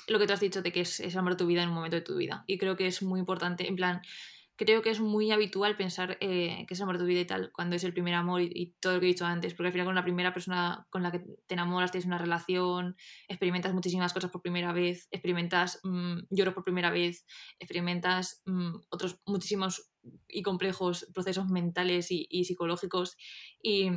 lo 0.08 0.18
que 0.18 0.26
tú 0.26 0.32
has 0.34 0.40
dicho 0.40 0.62
de 0.62 0.72
que 0.72 0.82
es, 0.82 1.00
es 1.00 1.16
tu 1.36 1.46
vida 1.46 1.62
en 1.62 1.70
un 1.70 1.74
momento 1.74 1.96
de 1.96 2.02
tu 2.02 2.16
vida. 2.16 2.44
Y 2.46 2.58
creo 2.58 2.76
que 2.76 2.86
es 2.86 3.02
muy 3.02 3.18
importante, 3.18 3.66
en 3.66 3.76
plan, 3.76 4.02
creo 4.56 4.82
que 4.82 4.90
es 4.90 5.00
muy 5.00 5.30
habitual 5.30 5.76
pensar 5.76 6.16
eh, 6.20 6.64
que 6.66 6.74
es 6.74 6.80
el 6.80 6.84
amor 6.84 6.96
de 6.96 7.04
tu 7.04 7.06
vida 7.06 7.20
y 7.20 7.26
tal, 7.26 7.52
cuando 7.52 7.76
es 7.76 7.84
el 7.84 7.92
primer 7.92 8.14
amor 8.14 8.40
y, 8.42 8.74
todo 8.80 8.94
lo 8.94 9.00
que 9.00 9.06
he 9.06 9.08
dicho 9.08 9.24
antes, 9.24 9.54
porque 9.54 9.68
al 9.68 9.72
final 9.72 9.86
con 9.86 9.94
la 9.94 10.02
primera 10.02 10.32
persona 10.32 10.86
con 10.90 11.02
la 11.02 11.12
que 11.12 11.20
te 11.46 11.54
enamoras 11.54 11.92
tienes 11.92 12.06
una 12.06 12.18
relación, 12.18 12.96
experimentas 13.28 13.74
muchísimas 13.74 14.12
cosas 14.12 14.30
por 14.30 14.42
primera 14.42 14.72
vez, 14.72 15.08
experimentas 15.10 15.80
mmm, 15.84 16.20
lloros 16.30 16.54
por 16.54 16.64
primera 16.64 16.90
vez, 16.90 17.26
experimentas 17.58 18.42
mmm, 18.46 18.76
otros 18.88 19.20
muchísimos 19.26 19.90
y 20.28 20.42
complejos 20.42 21.06
procesos 21.12 21.48
mentales 21.48 22.10
y, 22.10 22.26
y 22.30 22.44
psicológicos 22.44 23.16
y, 23.62 23.90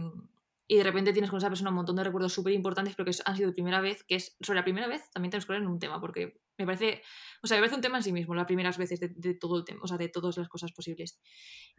y 0.71 0.77
de 0.77 0.83
repente 0.83 1.13
tienes 1.13 1.31
con 1.31 1.37
esa 1.37 1.49
persona 1.49 1.71
un 1.71 1.77
montón 1.77 1.95
de 1.95 2.03
recuerdos 2.03 2.31
súper 2.31 2.53
importantes, 2.53 2.93
pero 2.95 3.09
que 3.09 3.17
han 3.25 3.35
sido 3.35 3.51
primera 3.51 3.81
vez, 3.81 4.03
que 4.03 4.13
es 4.13 4.37
sobre 4.39 4.59
la 4.59 4.63
primera 4.63 4.87
vez 4.87 5.09
también 5.09 5.31
tenemos 5.31 5.47
que 5.47 5.53
hablar 5.53 5.63
en 5.63 5.73
un 5.73 5.79
tema, 5.79 5.99
porque 5.99 6.41
me 6.59 6.65
parece, 6.67 7.01
o 7.41 7.47
sea, 7.47 7.57
me 7.57 7.61
parece 7.61 7.77
un 7.77 7.81
tema 7.81 7.97
en 7.97 8.03
sí 8.03 8.11
mismo, 8.11 8.35
las 8.35 8.45
primeras 8.45 8.77
veces 8.77 8.99
de, 8.99 9.09
de, 9.15 9.33
todo 9.33 9.57
el 9.57 9.65
tema, 9.65 9.79
o 9.81 9.87
sea, 9.87 9.97
de 9.97 10.09
todas 10.09 10.37
las 10.37 10.47
cosas 10.47 10.71
posibles. 10.71 11.19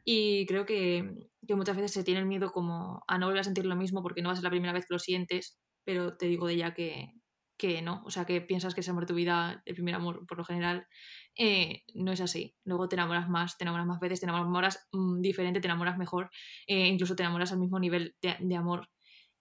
Y 0.05 0.45
creo 0.47 0.67
que, 0.67 1.09
que, 1.47 1.55
muchas 1.55 1.77
veces 1.77 1.93
se 1.93 2.03
tiene 2.03 2.19
el 2.19 2.27
miedo 2.27 2.51
como 2.51 3.05
a 3.07 3.17
no 3.17 3.27
volver 3.27 3.43
a 3.43 3.45
sentir 3.45 3.65
lo 3.65 3.77
mismo 3.77 4.03
porque 4.03 4.23
no 4.23 4.31
va 4.31 4.33
a 4.33 4.37
ser 4.37 4.45
la 4.45 4.51
primera 4.51 4.73
vez 4.73 4.87
que 4.87 4.95
lo 4.95 4.99
sientes, 4.99 5.61
pero 5.85 6.17
te 6.17 6.27
digo 6.27 6.49
de 6.49 6.57
ya 6.57 6.75
que, 6.75 7.13
que 7.57 7.83
no, 7.83 8.03
o 8.05 8.11
sea, 8.11 8.25
que 8.25 8.41
piensas 8.41 8.75
que 8.75 8.81
es 8.81 8.89
amor 8.89 9.05
de 9.05 9.13
tu 9.13 9.15
vida, 9.15 9.63
el 9.67 9.75
primer 9.75 9.95
amor 9.95 10.27
por 10.27 10.37
lo 10.37 10.45
general, 10.45 10.89
eh, 11.43 11.85
no 11.95 12.13
es 12.13 12.21
así. 12.21 12.55
Luego 12.65 12.87
te 12.87 12.97
enamoras 12.97 13.31
más, 13.31 13.57
te 13.57 13.65
enamoras 13.65 13.87
más 13.87 13.99
veces, 13.99 14.21
te 14.21 14.27
enamoras 14.27 14.87
mmm, 14.93 15.23
diferente, 15.23 15.61
te 15.61 15.69
enamoras 15.69 15.97
mejor, 15.97 16.31
eh, 16.67 16.87
incluso 16.87 17.17
te 17.17 17.23
enamoras 17.23 17.51
al 17.51 17.59
mismo 17.59 17.81
nivel 17.81 18.15
de, 18.21 18.57
amor. 18.57 18.91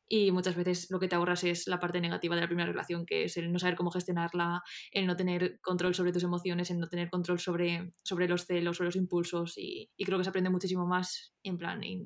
Y 0.08 0.32
muchas 0.32 0.56
veces 0.56 0.90
lo 0.92 1.00
que 1.02 1.10
te 1.10 1.16
ahorras 1.16 1.44
es 1.44 1.68
la 1.68 1.78
parte 1.78 2.00
negativa 2.00 2.36
de 2.36 2.42
la 2.42 2.48
primera 2.48 2.72
relación, 2.72 3.06
que 3.06 3.26
es 3.26 3.36
el 3.36 3.52
no 3.52 3.60
saber 3.60 3.76
cómo 3.76 3.92
gestionarla, 3.92 4.64
el 4.92 5.08
no 5.08 5.18
tener 5.18 5.60
control 5.60 5.94
sobre 5.94 6.14
tus 6.14 6.24
emociones, 6.24 6.72
el 6.72 6.80
no 6.80 6.88
tener 6.88 7.10
control 7.10 7.38
sobre, 7.38 7.92
sobre 8.02 8.30
los 8.30 8.46
celos, 8.46 8.78
sobre 8.78 8.88
los 8.88 8.96
impulsos. 8.96 9.58
Y, 9.58 9.92
creo 9.98 10.18
que 10.18 10.24
se 10.24 10.30
aprende 10.30 10.50
muchísimo 10.50 10.88
más 10.88 11.34
en 11.44 11.58
plan, 11.58 11.84
y 11.84 11.98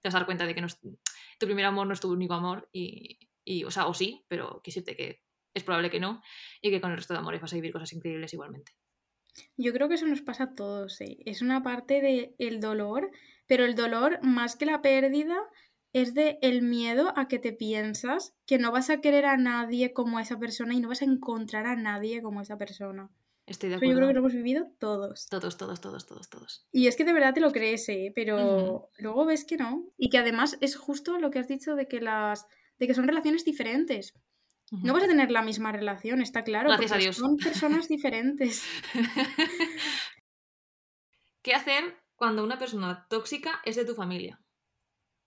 te 0.00 0.08
vas 0.08 0.14
a 0.14 0.18
dar 0.20 0.26
cuenta 0.26 0.46
de 0.46 0.54
que 0.54 0.62
no 0.62 0.66
es, 0.68 0.80
tu 0.80 1.46
primer 1.46 1.66
amor 1.66 1.86
no 1.86 1.92
es 1.92 2.00
tu 2.00 2.10
único 2.10 2.32
amor. 2.32 2.70
Y, 2.72 3.18
y, 3.44 3.64
o 3.64 3.70
sea, 3.70 3.86
o 3.86 3.92
sí, 3.92 4.24
pero 4.28 4.62
quisiste 4.64 4.96
que 4.96 5.20
es 5.54 5.62
probable 5.62 5.90
que 5.90 6.00
no, 6.00 6.22
y 6.62 6.70
que 6.70 6.80
con 6.80 6.90
el 6.90 6.96
resto 6.96 7.12
de 7.12 7.20
amores 7.20 7.42
vas 7.42 7.52
a 7.52 7.56
vivir 7.56 7.72
cosas 7.72 7.92
increíbles 7.92 8.32
igualmente. 8.32 8.72
Yo 9.56 9.72
creo 9.72 9.88
que 9.88 9.94
eso 9.94 10.06
nos 10.06 10.22
pasa 10.22 10.44
a 10.44 10.54
todos, 10.54 11.00
¿eh? 11.00 11.18
es 11.24 11.42
una 11.42 11.62
parte 11.62 12.00
del 12.00 12.34
de 12.38 12.58
dolor, 12.58 13.10
pero 13.46 13.64
el 13.64 13.74
dolor, 13.74 14.18
más 14.22 14.56
que 14.56 14.66
la 14.66 14.82
pérdida, 14.82 15.36
es 15.92 16.14
de 16.14 16.38
el 16.42 16.62
miedo 16.62 17.12
a 17.16 17.28
que 17.28 17.38
te 17.38 17.52
piensas 17.52 18.34
que 18.46 18.58
no 18.58 18.72
vas 18.72 18.90
a 18.90 19.00
querer 19.00 19.26
a 19.26 19.36
nadie 19.36 19.92
como 19.92 20.18
esa 20.18 20.38
persona 20.38 20.74
y 20.74 20.80
no 20.80 20.88
vas 20.88 21.02
a 21.02 21.06
encontrar 21.06 21.66
a 21.66 21.76
nadie 21.76 22.22
como 22.22 22.40
esa 22.40 22.56
persona. 22.56 23.10
Estoy 23.46 23.68
de 23.70 23.76
acuerdo. 23.76 23.80
Pero 23.80 23.92
yo 23.92 23.96
creo 23.96 24.08
que 24.08 24.14
lo 24.14 24.20
hemos 24.20 24.34
vivido 24.34 24.68
todos. 24.78 25.28
Todos, 25.28 25.58
todos, 25.58 25.80
todos, 25.80 26.06
todos, 26.06 26.30
todos. 26.30 26.66
Y 26.72 26.86
es 26.86 26.96
que 26.96 27.04
de 27.04 27.12
verdad 27.12 27.34
te 27.34 27.40
lo 27.40 27.52
crees, 27.52 27.88
¿eh? 27.88 28.12
pero 28.14 28.36
uh 28.36 28.60
-huh. 28.60 28.88
luego 28.98 29.26
ves 29.26 29.44
que 29.44 29.56
no. 29.56 29.84
Y 29.98 30.08
que 30.10 30.18
además 30.18 30.56
es 30.60 30.76
justo 30.76 31.18
lo 31.18 31.30
que 31.30 31.40
has 31.40 31.48
dicho 31.48 31.74
de 31.74 31.88
que 31.88 32.00
las 32.00 32.46
de 32.78 32.86
que 32.86 32.94
son 32.94 33.06
relaciones 33.06 33.44
diferentes. 33.44 34.14
No 34.80 34.94
vas 34.94 35.04
a 35.04 35.08
tener 35.08 35.30
la 35.30 35.42
misma 35.42 35.70
relación, 35.70 36.22
está 36.22 36.42
claro. 36.44 36.70
Gracias 36.70 36.92
a 36.92 36.96
Dios. 36.96 37.16
Son 37.16 37.36
personas 37.36 37.88
diferentes. 37.88 38.64
¿Qué 41.42 41.54
hacer 41.54 42.02
cuando 42.16 42.42
una 42.42 42.58
persona 42.58 43.06
tóxica 43.10 43.60
es 43.66 43.76
de 43.76 43.84
tu 43.84 43.94
familia? 43.94 44.40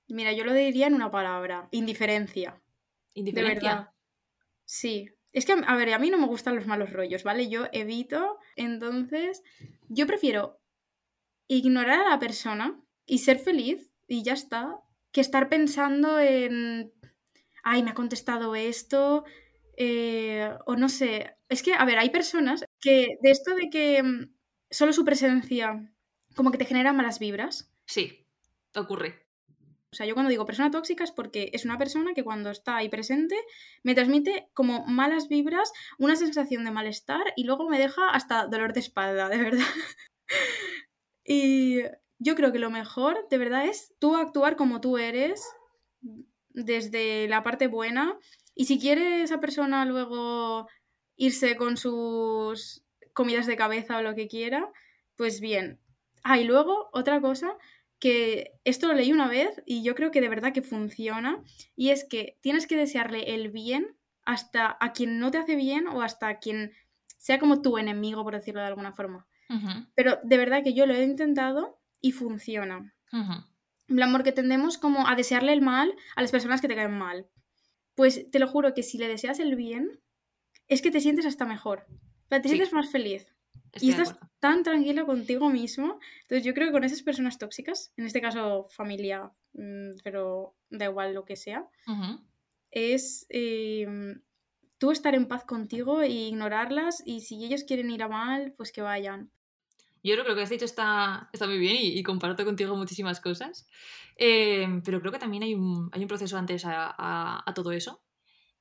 Mira, 0.07 0.33
yo 0.33 0.45
lo 0.45 0.53
diría 0.53 0.87
en 0.87 0.95
una 0.95 1.11
palabra, 1.11 1.67
indiferencia. 1.71 2.59
Indiferencia. 3.13 3.53
De 3.53 3.75
verdad. 3.75 3.89
Sí. 4.65 5.09
Es 5.31 5.45
que, 5.45 5.53
a 5.53 5.75
ver, 5.75 5.93
a 5.93 5.99
mí 5.99 6.09
no 6.09 6.17
me 6.17 6.27
gustan 6.27 6.55
los 6.55 6.65
malos 6.65 6.91
rollos, 6.91 7.23
¿vale? 7.23 7.47
Yo 7.47 7.67
evito, 7.71 8.39
entonces, 8.55 9.43
yo 9.89 10.07
prefiero 10.07 10.59
ignorar 11.47 11.99
a 11.99 12.09
la 12.09 12.19
persona 12.19 12.81
y 13.05 13.19
ser 13.19 13.37
feliz 13.37 13.91
y 14.07 14.23
ya 14.23 14.33
está, 14.33 14.79
que 15.11 15.21
estar 15.21 15.49
pensando 15.49 16.19
en, 16.19 16.93
ay, 17.65 17.83
me 17.83 17.91
ha 17.91 17.95
contestado 17.95 18.55
esto, 18.55 19.25
eh, 19.75 20.49
o 20.65 20.75
no 20.75 20.87
sé. 20.87 21.35
Es 21.49 21.63
que, 21.63 21.73
a 21.73 21.83
ver, 21.83 21.97
hay 21.97 22.11
personas 22.11 22.63
que 22.79 23.17
de 23.21 23.31
esto 23.31 23.55
de 23.55 23.69
que 23.69 24.01
mm, 24.01 24.33
solo 24.69 24.93
su 24.93 25.03
presencia 25.03 25.91
como 26.35 26.51
que 26.51 26.57
te 26.57 26.65
genera 26.65 26.93
malas 26.93 27.19
vibras. 27.19 27.73
Sí, 27.85 28.27
ocurre. 28.75 29.25
O 29.91 29.95
sea, 29.95 30.05
yo 30.05 30.13
cuando 30.13 30.29
digo 30.29 30.45
persona 30.45 30.71
tóxica 30.71 31.03
es 31.05 31.11
porque 31.11 31.49
es 31.53 31.65
una 31.65 31.77
persona 31.77 32.13
que 32.13 32.23
cuando 32.23 32.51
está 32.51 32.77
ahí 32.77 32.89
presente 32.89 33.35
me 33.81 33.95
transmite 33.95 34.49
como 34.53 34.85
malas 34.85 35.29
vibras, 35.29 35.71
una 35.97 36.17
sensación 36.17 36.65
de 36.65 36.71
malestar 36.71 37.33
y 37.35 37.45
luego 37.45 37.67
me 37.69 37.79
deja 37.79 38.09
hasta 38.09 38.45
dolor 38.45 38.73
de 38.73 38.81
espalda, 38.81 39.29
de 39.29 39.37
verdad. 39.37 39.65
y 41.25 41.79
yo 42.19 42.35
creo 42.35 42.51
que 42.51 42.59
lo 42.59 42.69
mejor, 42.69 43.27
de 43.29 43.37
verdad, 43.37 43.65
es 43.65 43.93
tú 43.97 44.17
actuar 44.17 44.55
como 44.55 44.81
tú 44.81 44.97
eres 44.97 45.41
desde 46.55 47.27
la 47.27 47.43
parte 47.43 47.67
buena 47.67 48.17
y 48.55 48.65
si 48.65 48.79
quiere 48.79 49.21
esa 49.21 49.39
persona 49.39 49.85
luego 49.85 50.67
irse 51.17 51.55
con 51.55 51.77
sus 51.77 52.83
comidas 53.13 53.45
de 53.47 53.55
cabeza 53.55 53.97
o 53.97 54.01
lo 54.01 54.15
que 54.15 54.27
quiera, 54.27 54.71
pues 55.15 55.39
bien. 55.39 55.79
Ah, 56.23 56.39
y 56.39 56.43
luego 56.43 56.89
otra 56.93 57.21
cosa 57.21 57.57
que 57.99 58.53
esto 58.63 58.87
lo 58.87 58.93
leí 58.93 59.13
una 59.13 59.27
vez 59.27 59.61
y 59.65 59.83
yo 59.83 59.95
creo 59.95 60.11
que 60.11 60.21
de 60.21 60.29
verdad 60.29 60.53
que 60.53 60.61
funciona, 60.61 61.43
y 61.75 61.89
es 61.89 62.03
que 62.03 62.37
tienes 62.41 62.67
que 62.67 62.75
desearle 62.75 63.33
el 63.33 63.49
bien 63.51 63.95
hasta 64.25 64.77
a 64.79 64.91
quien 64.91 65.19
no 65.19 65.31
te 65.31 65.37
hace 65.37 65.55
bien 65.55 65.87
o 65.87 66.01
hasta 66.01 66.27
a 66.27 66.39
quien 66.39 66.73
sea 67.17 67.39
como 67.39 67.61
tu 67.61 67.77
enemigo, 67.77 68.23
por 68.23 68.35
decirlo 68.35 68.61
de 68.61 68.67
alguna 68.67 68.93
forma. 68.93 69.27
Pero 69.95 70.19
de 70.23 70.37
verdad 70.37 70.63
que 70.63 70.73
yo 70.73 70.85
lo 70.85 70.93
he 70.93 71.03
intentado 71.03 71.79
y 72.01 72.11
funciona. 72.11 72.93
El 73.87 74.01
amor 74.01 74.23
que 74.23 74.31
tendemos 74.31 74.77
como 74.77 75.07
a 75.07 75.15
desearle 75.15 75.53
el 75.53 75.61
mal 75.61 75.93
a 76.15 76.21
las 76.21 76.31
personas 76.31 76.61
que 76.61 76.67
te 76.67 76.75
caen 76.75 76.97
mal. 76.97 77.27
Pues 77.95 78.29
te 78.31 78.39
lo 78.39 78.47
juro 78.47 78.73
que 78.73 78.83
si 78.83 78.97
le 78.97 79.07
deseas 79.07 79.39
el 79.39 79.55
bien, 79.55 80.01
es 80.67 80.81
que 80.81 80.91
te 80.91 81.01
sientes 81.01 81.25
hasta 81.25 81.45
mejor. 81.45 81.85
te 82.29 82.43
sientes 82.43 82.73
más 82.73 82.89
feliz 82.89 83.35
y 83.81 83.89
estás 83.91 84.17
tan 84.39 84.63
tranquila 84.63 85.05
contigo 85.05 85.49
mismo. 85.49 85.99
Entonces 86.21 86.45
yo 86.45 86.53
creo 86.53 86.67
que 86.67 86.73
con 86.73 86.83
esas 86.83 87.03
personas 87.03 87.37
tóxicas, 87.37 87.93
en 87.97 88.05
este 88.05 88.21
caso 88.21 88.67
familia, 88.71 89.31
mm, 89.53 89.97
pero 90.03 90.55
da 90.69 90.85
igual 90.85 91.13
lo 91.13 91.25
que 91.25 91.35
sea, 91.35 91.67
es 92.71 93.25
em, 93.29 94.21
tú 94.77 94.91
estar 94.91 95.15
en 95.15 95.27
paz 95.27 95.45
contigo 95.45 96.01
e 96.01 96.09
ignorarlas 96.09 97.01
y 97.05 97.21
si 97.21 97.43
ellos 97.43 97.63
quieren 97.63 97.89
ir 97.89 98.03
a 98.03 98.07
mal, 98.07 98.53
pues 98.57 98.71
que 98.71 98.81
vayan. 98.81 99.31
Yo 100.05 100.13
creo 100.13 100.23
que 100.23 100.29
lo 100.29 100.35
que 100.35 100.43
has 100.43 100.51
dicho 100.51 100.65
está, 100.65 101.29
está 101.33 101.47
muy 101.47 101.57
bien 101.57 101.77
y, 101.79 102.03
comparto 102.03 102.45
contigo 102.45 102.75
muchísimas 102.75 103.19
cosas, 103.19 103.67
em, 104.17 104.83
pero 104.83 104.99
creo 104.99 105.11
que 105.11 105.17
también 105.17 105.41
hay 105.41 105.55
un, 105.55 105.89
hay 105.93 106.01
un 106.03 106.07
proceso 106.07 106.37
antes 106.37 106.63
a, 106.65 106.93
a, 107.43 107.53
todo 107.55 107.71
eso. 107.71 108.03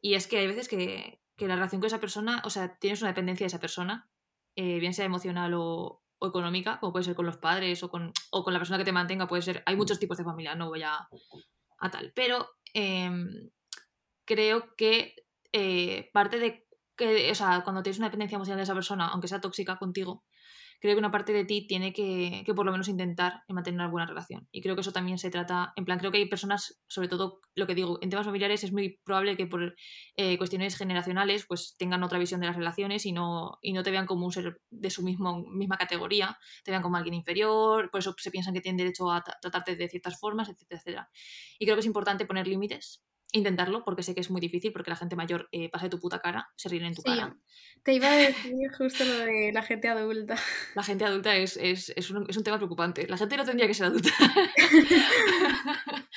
Y 0.01 0.15
es 0.15 0.27
que 0.27 0.39
hay 0.39 0.47
veces 0.47 0.69
que, 0.69 1.21
que 1.37 1.47
la 1.47 1.57
relación 1.57 1.83
con 1.83 1.89
esa 1.89 2.01
persona, 2.01 2.41
o 2.47 2.51
sea, 2.51 2.79
tienes 2.79 3.03
una 3.03 3.11
dependencia 3.11 3.45
de 3.45 3.49
esa 3.49 3.61
persona 3.61 4.09
eh, 4.57 4.79
bien 4.79 4.95
sea 4.95 5.05
emocional 5.05 5.53
o, 5.55 6.03
económica, 6.23 6.81
como 6.81 6.93
puede 6.93 7.05
ser 7.05 7.15
con 7.15 7.27
los 7.27 7.37
padres 7.37 7.83
o 7.83 7.91
con, 7.91 8.11
o 8.31 8.43
con 8.43 8.55
la 8.55 8.59
persona 8.59 8.79
que 8.79 8.85
te 8.85 8.93
mantenga, 8.93 9.27
puede 9.27 9.43
ser, 9.43 9.63
hay 9.67 9.77
muchos 9.77 9.99
tipos 9.99 10.17
de 10.17 10.25
familia, 10.25 10.55
no 10.55 10.71
voy 10.71 10.83
a, 10.83 11.07
a 11.79 11.91
tal, 11.91 12.13
pero 12.15 12.49
em, 12.73 13.51
creo 14.25 14.75
que 14.77 15.15
eh, 15.53 16.09
parte 16.15 16.39
de 16.39 16.67
que, 16.97 17.31
o 17.31 17.35
sea, 17.35 17.61
cuando 17.65 17.83
tienes 17.83 17.99
una 17.99 18.07
dependencia 18.07 18.37
emocional 18.37 18.57
de 18.57 18.63
esa 18.63 18.73
persona, 18.73 19.09
aunque 19.09 19.29
sea 19.29 19.43
tóxica 19.43 19.77
contigo, 19.77 20.25
creo 20.85 20.97
que 20.97 20.99
una 20.99 21.11
parte 21.11 21.33
de 21.33 21.47
ti 21.47 21.67
tiene 21.67 21.95
que, 21.95 22.43
que, 22.45 22.53
por 22.53 22.67
lo 22.67 22.71
menos 22.71 22.89
intentar 22.89 23.43
mantener 23.49 23.81
una 23.81 23.89
buena 23.89 24.07
relación. 24.07 24.47
Y 24.53 24.61
creo 24.61 24.75
que 24.75 24.83
eso 24.83 24.93
también 24.93 25.17
se 25.17 25.31
trata, 25.31 25.73
en 25.77 25.87
plan, 25.87 25.99
creo 25.99 26.13
que 26.13 26.19
hay 26.19 26.29
personas, 26.29 26.79
sobre 26.89 27.09
todo 27.09 27.41
lo 27.55 27.67
que 27.67 27.75
digo, 27.75 27.99
en 28.03 28.11
temas 28.11 28.27
familiares 28.27 28.65
es 28.65 28.71
muy 28.71 29.01
probable 29.03 29.35
que 29.39 29.47
por 29.47 29.77
eh, 30.19 30.37
cuestiones 30.37 30.77
generacionales 30.77 31.47
pues 31.47 31.75
tengan 31.79 32.03
otra 32.03 32.19
visión 32.19 32.39
de 32.43 32.49
las 32.49 32.57
relaciones 32.57 33.07
y 33.07 33.13
no, 33.13 33.59
y 33.63 33.73
no 33.73 33.83
te 33.83 33.91
vean 33.91 34.05
como 34.05 34.27
un 34.27 34.33
ser 34.33 34.61
de 34.69 34.91
su 34.91 35.03
mismo, 35.03 35.47
misma 35.49 35.79
categoría, 35.79 36.37
te 36.65 36.71
vean 36.71 36.83
como 36.83 36.99
alguien 36.99 37.15
inferior, 37.15 37.91
por 37.91 38.01
eso 38.01 38.15
se 38.19 38.31
piensan 38.31 38.53
que 38.53 38.61
tienen 38.61 38.77
derecho 38.77 39.11
a 39.11 39.25
tratarte 39.41 39.77
de 39.77 39.89
ciertas 39.89 40.21
formas, 40.21 40.51
etcétera, 40.51 40.81
etcétera. 40.81 41.11
Y 41.59 41.65
creo 41.65 41.77
que 41.77 41.81
es 41.81 41.87
importante 41.87 42.27
poner 42.27 42.47
límites 42.47 43.03
intentarlo, 43.35 43.85
porque 43.85 44.03
sé 44.03 44.15
que 44.15 44.21
es 44.21 44.31
muy 44.31 44.41
difícil, 44.41 44.73
porque 44.73 44.91
la 44.91 44.97
gente 44.97 45.17
mayor 45.17 45.49
eh, 45.51 45.69
pasa 45.69 45.87
de 45.87 45.91
tu 45.91 45.99
puta 45.99 46.21
cara, 46.21 46.49
se 46.57 46.69
ríen 46.69 46.87
en 46.87 46.95
tu 46.95 47.03
cara. 47.03 47.37
Te 47.83 47.93
iba 47.93 48.09
a 48.09 48.17
decir 48.17 48.55
justo 48.79 49.05
lo 49.05 49.19
de 49.19 49.51
la 49.53 49.63
gente 49.63 49.89
adulta. 49.89 50.37
La 50.75 50.85
gente 50.85 51.05
adulta 51.05 51.35
es, 51.37 51.57
es, 51.57 51.93
es, 51.97 52.11
un, 52.11 52.25
es 52.31 52.37
un, 52.37 52.45
tema 52.45 52.59
preocupante. 52.59 53.09
La 53.09 53.17
gente 53.17 53.37
no 53.37 53.45
tendría 53.45 53.67
que 53.67 53.75
ser 53.75 53.87
adulta. 53.87 54.11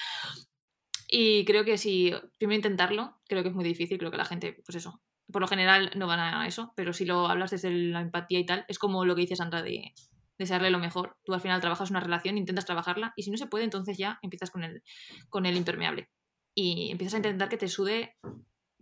y 1.08 1.44
creo 1.46 1.66
que 1.66 1.80
si 1.80 2.14
primero 2.38 2.58
intentarlo, 2.58 3.20
creo 3.28 3.42
que 3.42 3.50
es 3.50 3.56
muy 3.56 3.66
difícil, 3.66 3.98
creo 3.98 4.12
que 4.12 4.18
la 4.18 4.26
gente, 4.26 4.62
pues 4.64 4.76
eso, 4.76 5.02
por 5.32 5.42
lo 5.42 5.48
general 5.48 5.92
no 5.96 6.06
van 6.06 6.20
a 6.20 6.48
eso, 6.48 6.72
pero 6.76 6.94
si 6.94 7.06
lo 7.06 7.28
hablas 7.28 7.50
desde 7.50 7.72
la 7.72 8.02
empatía 8.02 8.40
y 8.40 8.46
tal, 8.46 8.64
es 8.68 8.78
como 8.78 9.06
lo 9.06 9.16
que 9.16 9.22
dice 9.22 9.36
Sandra 9.36 9.64
de 9.64 9.94
desearle 10.38 10.70
lo 10.70 10.78
mejor. 10.78 11.18
Tú 11.24 11.34
al 11.34 11.42
final 11.42 11.62
trabajas 11.62 11.90
una 11.90 12.00
relación, 12.00 12.38
intentas 12.38 12.66
trabajarla 12.66 13.14
y 13.16 13.24
si 13.24 13.32
no 13.32 13.38
se 13.38 13.48
puede, 13.48 13.64
entonces 13.64 13.98
ya 13.98 14.20
empiezas 14.22 14.52
con 14.52 14.64
el, 14.64 14.84
con 15.30 15.48
el 15.48 15.58
impermeable 15.58 16.10
y 16.60 16.90
empiezas 16.90 17.14
a 17.14 17.18
intentar 17.18 17.50
que 17.50 17.58
te 17.58 17.68
sude 17.68 18.18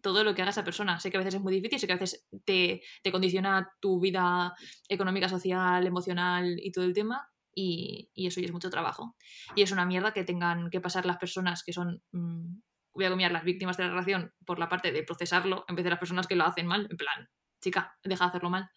todo 0.02 0.24
lo 0.24 0.34
que 0.34 0.42
haga 0.42 0.52
esa 0.52 0.64
persona. 0.64 0.98
Sé 1.02 1.12
que 1.12 1.18
a 1.18 1.20
veces 1.20 1.36
es 1.36 1.42
muy 1.42 1.54
difícil, 1.54 1.78
sé 1.78 1.88
que 1.88 1.92
a 1.92 1.98
veces 1.98 2.26
te, 2.46 2.82
condiciona 3.12 3.70
tu 3.82 4.00
vida 4.00 4.56
económica, 4.88 5.28
social, 5.28 5.86
emocional 5.86 6.58
y 6.64 6.72
todo 6.72 6.86
el 6.86 6.94
tema. 6.94 7.30
Y, 7.54 8.10
eso 8.16 8.40
ya 8.40 8.46
es 8.46 8.54
mucho 8.54 8.70
trabajo. 8.70 9.18
Y 9.58 9.62
es 9.62 9.74
una 9.74 9.86
mierda 9.86 10.14
que 10.14 10.24
tengan 10.24 10.70
que 10.70 10.80
pasar 10.80 11.06
las 11.06 11.18
personas 11.18 11.64
que 11.66 11.74
son, 11.74 12.02
mm, 12.14 12.62
voy 12.94 13.06
a 13.06 13.10
comer 13.10 13.34
las 13.34 13.44
víctimas 13.44 13.76
de 13.76 13.84
la 13.84 13.90
relación 13.90 14.34
por 14.46 14.58
la 14.58 14.70
parte 14.70 14.94
de 14.94 15.04
procesarlo, 15.04 15.66
en 15.68 15.76
vez 15.76 15.84
de 15.84 15.90
las 15.90 16.00
personas 16.00 16.28
que 16.28 16.38
lo 16.38 16.46
hacen 16.46 16.68
mal. 16.68 16.88
En 16.90 16.96
plan, 16.96 17.28
chica, 17.62 17.94
deja 18.06 18.24
de 18.24 18.30
hacerlo 18.30 18.50
mal. 18.50 18.70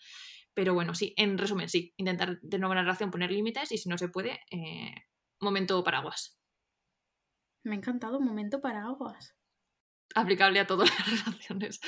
Pero 0.54 0.74
bueno, 0.74 0.92
sí, 0.96 1.14
en 1.16 1.38
resumen, 1.38 1.68
sí, 1.68 1.94
intentar 1.98 2.40
de 2.40 2.56
en 2.56 2.62
la 2.62 2.82
relación 2.82 3.12
poner 3.12 3.30
límites 3.30 3.70
y 3.70 3.78
si 3.78 3.88
no 3.88 3.96
se 3.96 4.08
puede, 4.08 4.40
eh, 4.50 4.92
momento 5.38 5.84
paraguas. 5.84 6.37
Me 7.64 7.74
ha 7.74 7.78
encantado 7.78 8.18
un 8.18 8.24
momento 8.24 8.60
para 8.60 8.84
aguas. 8.84 9.36
Aplicable 10.14 10.60
a 10.60 10.66
todas 10.66 10.90
las 10.98 11.24
relaciones. 11.24 11.80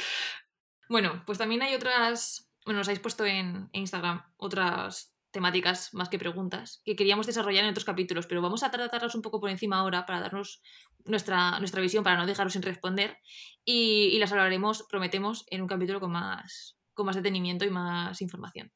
Bueno, 0.89 1.23
pues 1.27 1.39
también 1.39 1.63
hay 1.63 1.75
otras. 1.75 2.51
Bueno, 2.65 2.79
nos 2.79 2.89
habéis 2.89 3.01
puesto 3.01 3.25
en 3.25 3.69
Instagram 3.73 4.23
otras 4.37 5.15
temáticas 5.31 5.95
más 5.95 6.09
que 6.09 6.19
preguntas 6.19 6.83
que 6.85 6.97
queríamos 6.97 7.27
desarrollar 7.27 7.65
en 7.65 7.71
otros 7.71 7.85
capítulos, 7.85 8.27
pero 8.27 8.43
vamos 8.43 8.63
a 8.63 8.71
tratarlas 8.71 9.15
un 9.15 9.23
poco 9.23 9.41
por 9.41 9.51
encima 9.51 9.79
ahora 9.79 10.07
para 10.07 10.21
darnos 10.21 10.63
nuestra, 11.05 11.59
nuestra 11.59 11.81
visión, 11.81 12.05
para 12.05 12.17
no 12.17 12.27
dejaros 12.27 12.53
sin 12.53 12.63
responder 12.63 13.19
y, 13.65 14.19
las 14.19 14.33
hablaremos, 14.33 14.85
prometemos, 14.89 15.45
en 15.49 15.63
un 15.63 15.69
capítulo 15.69 16.01
con 16.01 16.13
más, 16.13 16.77
con 16.95 17.07
más 17.07 17.17
detenimiento 17.17 17.65
y 17.65 17.71
más 17.71 18.21
información. 18.23 18.73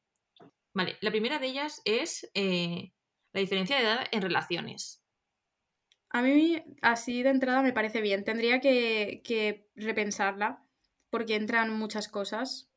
Vale, 0.73 0.97
la 1.01 1.11
primera 1.11 1.39
de 1.39 1.47
ellas 1.47 1.81
es 1.85 2.29
eh, 2.33 2.91
la 3.33 3.41
diferencia 3.41 3.77
de 3.77 3.83
edad 3.83 4.07
en 4.11 4.21
relaciones. 4.21 5.04
A 6.15 6.21
mí, 6.21 6.63
así 6.81 7.23
de 7.23 7.29
entrada, 7.29 7.61
me 7.61 7.73
parece 7.73 7.99
bien. 7.99 8.23
Tendría 8.23 8.61
que, 8.61 9.67
repensarla, 9.75 10.63
porque 11.09 11.35
entran 11.35 11.77
muchas 11.77 12.07
cosas, 12.07 12.69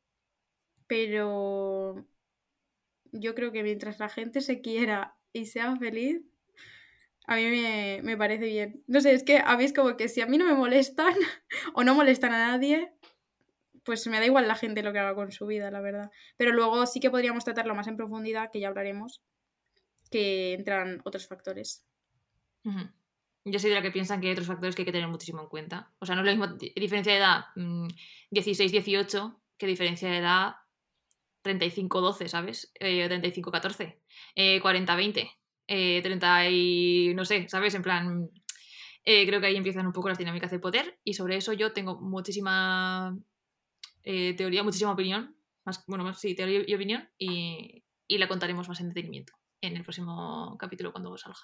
pero 0.87 2.05
yo 3.13 3.35
creo 3.35 3.53
que 3.53 3.63
mientras 3.63 3.97
la 3.97 4.09
gente 4.09 4.41
se 4.41 4.59
quiera 4.59 5.15
y 5.31 5.45
sea 5.45 5.73
feliz, 5.77 6.21
a 7.27 7.37
mí 7.37 8.01
me, 8.03 8.17
parece 8.17 8.43
bien. 8.47 8.83
No 8.87 8.99
sé, 8.99 9.13
es 9.13 9.23
que 9.23 9.37
a 9.37 9.55
mí 9.55 9.63
es 9.63 9.71
como 9.71 9.95
que 9.95 10.09
si 10.09 10.19
a 10.19 10.25
mí 10.25 10.37
no 10.37 10.43
me 10.43 10.53
molestan 10.53 11.13
o 11.75 11.85
no 11.85 11.95
molestan 11.95 12.33
a 12.33 12.45
nadie, 12.49 12.91
pues 13.85 14.05
me 14.07 14.19
da 14.19 14.25
igual 14.25 14.49
la 14.49 14.55
gente 14.55 14.83
lo 14.83 14.91
que 14.91 14.99
haga 14.99 15.15
con 15.15 15.31
su 15.31 15.45
vida, 15.45 15.71
la 15.71 15.79
verdad. 15.79 16.11
Pero 16.35 16.51
luego 16.51 16.85
sí 16.87 16.99
que 16.99 17.09
podríamos 17.09 17.45
tratarlo 17.45 17.73
más 17.73 17.87
en 17.87 17.95
profundidad, 17.95 18.51
que 18.51 18.59
ya 18.59 18.67
hablaremos, 18.67 19.21
que 20.11 20.55
entran 20.55 20.99
otros 21.05 21.25
factores. 21.25 21.85
Yo 23.45 23.59
soy 23.59 23.69
de 23.69 23.75
la 23.77 23.81
que 23.81 23.91
piensan 23.91 24.19
que 24.19 24.27
hay 24.27 24.33
otros 24.33 24.47
factores 24.47 24.75
que 24.75 24.81
hay 24.81 24.85
que 24.85 24.91
tener 24.91 25.07
muchísimo 25.07 25.41
en 25.41 25.47
cuenta. 25.47 25.91
O 25.99 26.05
sea, 26.05 26.15
no 26.15 26.21
es 26.21 26.25
lo 26.25 26.31
mismo 26.31 26.57
diferencia 26.75 27.13
de 27.13 27.19
edad 27.19 27.45
16-18 27.55 29.29
mm, 29.29 29.35
que 29.57 29.67
diferencia 29.67 30.09
de 30.09 30.17
edad 30.17 30.55
35-12, 31.43 32.27
¿sabes? 32.27 32.71
Eh, 32.79 33.07
35-14, 33.09 33.99
eh, 34.35 34.61
40-20, 34.61 35.31
eh, 35.67 36.01
30 36.01 36.49
y 36.49 37.13
no 37.15 37.25
sé, 37.25 37.47
¿sabes? 37.47 37.73
En 37.75 37.81
plan, 37.81 38.29
eh, 39.05 39.25
creo 39.25 39.39
que 39.39 39.47
ahí 39.47 39.55
empiezan 39.55 39.87
un 39.87 39.93
poco 39.93 40.09
las 40.09 40.17
dinámicas 40.17 40.51
de 40.51 40.59
poder 40.59 40.99
y 41.03 41.13
sobre 41.13 41.37
eso 41.37 41.53
yo 41.53 41.73
tengo 41.73 41.99
muchísima 41.99 43.17
eh, 44.03 44.33
teoría, 44.35 44.63
muchísima 44.63 44.91
opinión, 44.91 45.35
más, 45.65 45.83
bueno, 45.87 46.03
más, 46.03 46.19
sí, 46.19 46.35
teoría 46.35 46.63
y 46.67 46.75
opinión 46.75 47.09
y, 47.17 47.83
y 48.07 48.17
la 48.17 48.27
contaremos 48.27 48.67
más 48.67 48.79
en 48.81 48.89
detenimiento 48.89 49.33
en 49.61 49.77
el 49.77 49.83
próximo 49.83 50.57
capítulo 50.57 50.91
cuando 50.91 51.17
salga. 51.17 51.39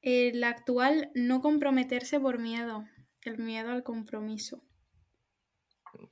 El 0.00 0.44
actual, 0.44 1.10
no 1.14 1.40
comprometerse 1.40 2.20
por 2.20 2.38
miedo. 2.38 2.84
El 3.24 3.38
miedo 3.38 3.70
al 3.70 3.82
compromiso. 3.82 4.62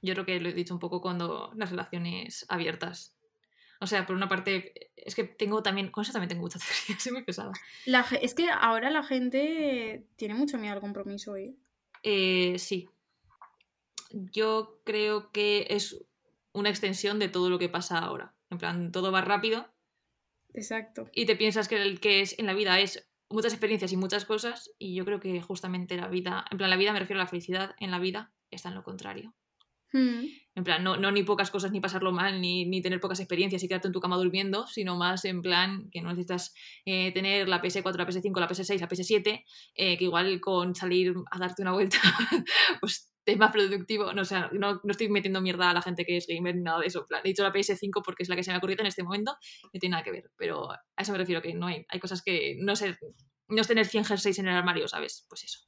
Yo 0.02 0.14
creo 0.14 0.26
que 0.26 0.40
lo 0.40 0.48
he 0.48 0.52
dicho 0.52 0.74
un 0.74 0.80
poco 0.80 1.00
cuando 1.00 1.52
las 1.54 1.70
relaciones 1.70 2.44
abiertas. 2.48 3.14
O 3.80 3.86
sea, 3.86 4.06
por 4.06 4.16
una 4.16 4.28
parte, 4.28 4.90
es 4.96 5.14
que 5.14 5.24
tengo 5.24 5.62
también, 5.62 5.90
con 5.90 6.02
eso 6.02 6.12
también 6.12 6.30
tengo 6.30 6.42
mucha 6.42 6.58
teoría, 6.86 7.00
soy 7.00 7.12
muy 7.12 7.24
pesada. 7.24 7.52
La 7.84 8.06
es 8.20 8.34
que 8.34 8.48
ahora 8.50 8.90
la 8.90 9.02
gente 9.02 10.06
tiene 10.16 10.34
mucho 10.34 10.58
miedo 10.58 10.74
al 10.74 10.80
compromiso, 10.80 11.36
¿eh? 11.36 11.54
Eh, 12.02 12.58
sí. 12.58 12.88
Yo 14.10 14.80
creo 14.84 15.30
que 15.30 15.66
es 15.70 16.04
una 16.52 16.70
extensión 16.70 17.18
de 17.18 17.28
todo 17.28 17.50
lo 17.50 17.58
que 17.58 17.68
pasa 17.68 17.98
ahora. 17.98 18.34
En 18.50 18.58
plan, 18.58 18.92
todo 18.92 19.12
va 19.12 19.20
rápido 19.20 19.68
Exacto. 20.54 21.10
y 21.12 21.26
te 21.26 21.36
piensas 21.36 21.68
que 21.68 21.82
el 21.82 22.00
que 22.00 22.20
es 22.20 22.38
en 22.38 22.46
la 22.46 22.54
vida 22.54 22.78
es 22.80 23.08
muchas 23.30 23.52
experiencias 23.52 23.92
y 23.92 23.97
muchas 23.97 24.25
cosas 24.25 24.71
y 24.78 24.95
yo 24.95 25.04
creo 25.04 25.21
que 25.21 25.40
justamente 25.40 25.97
la 25.97 26.09
vida, 26.09 26.45
en 26.50 26.59
plan 26.59 26.71
la 26.71 26.76
vida 26.76 26.92
me 26.92 27.00
refiero 27.00 27.21
a 27.21 27.25
la 27.25 27.30
felicidad 27.30 27.75
en 27.78 27.90
la 27.90 27.99
vida 27.99 28.33
está 28.50 28.68
en 28.68 28.75
lo 28.76 28.85
contrario. 28.85 29.35
Mm, 29.92 30.26
En 30.56 30.64
plan, 30.64 30.83
no, 30.83 30.97
no 30.97 31.11
ni 31.11 31.23
pocas 31.23 31.50
cosas, 31.50 31.71
ni 31.71 31.80
pasarlo 31.80 32.12
mal, 32.12 32.40
ni, 32.40 32.64
ni 32.66 32.83
tener 32.83 33.00
pocas 33.00 33.21
experiencias 33.21 33.62
y 33.62 33.68
quedarte 33.68 33.88
en 33.88 33.92
tu 33.92 34.00
cama 34.00 34.16
durmiendo, 34.16 34.66
sino 34.66 34.97
más 34.97 35.25
en 35.25 35.42
plan 35.42 35.88
que 35.90 36.02
no 36.02 36.09
necesitas 36.09 36.54
eh, 36.85 37.12
tener 37.12 37.49
la 37.49 37.62
PS4, 37.62 37.97
la 37.97 38.06
PS5, 38.06 38.40
la 38.40 38.49
PS6, 38.49 38.80
la 38.80 38.88
PS7, 38.88 39.45
eh, 39.75 39.97
que 39.97 40.04
igual 40.04 40.40
con 40.40 40.75
salir 40.75 41.14
a 41.30 41.38
darte 41.38 41.62
una 41.62 41.73
vuelta, 41.73 41.99
pues 42.80 43.12
es 43.26 43.38
más 43.38 43.52
productivo. 43.52 44.12
No, 44.12 44.23
o 44.23 44.25
sea, 44.25 44.49
no, 44.52 44.80
no 44.83 44.90
estoy 44.90 45.09
metiendo 45.09 45.40
mierda 45.40 45.71
a 45.71 45.75
la 45.75 45.83
gente 45.83 46.04
que 46.04 46.16
es 46.16 46.26
gamer 46.26 46.54
ni 46.54 46.62
nada 46.62 46.80
de 46.80 46.87
eso. 46.87 47.06
Plan, 47.06 47.21
he 47.25 47.28
dicho 47.28 47.42
la 47.42 47.52
PS5 47.52 48.02
porque 48.04 48.23
es 48.23 48.28
la 48.28 48.37
que 48.37 48.45
se 48.45 48.50
me 48.50 48.54
ha 48.54 48.59
ocurrido 48.59 48.83
en 48.83 48.87
este 48.87 49.02
momento, 49.02 49.37
no 49.62 49.80
tiene 49.80 49.92
nada 49.92 50.04
que 50.04 50.12
ver. 50.12 50.30
Pero 50.37 50.71
a 50.71 50.80
eso 50.97 51.12
me 51.12 51.18
refiero, 51.18 51.42
que 51.42 51.52
no 51.52 51.66
hay, 51.66 51.85
hay 51.88 52.00
cosas 52.00 52.23
que 52.23 52.56
no 52.61 52.76
sé, 52.76 52.97
no 53.49 53.61
es 53.61 53.66
tener 53.66 53.87
100 53.87 54.04
jerseys 54.04 54.38
en 54.38 54.49
el 54.49 54.54
armario, 54.54 54.87
¿sabes? 54.87 55.26
Pues 55.28 55.45
eso. 55.45 55.61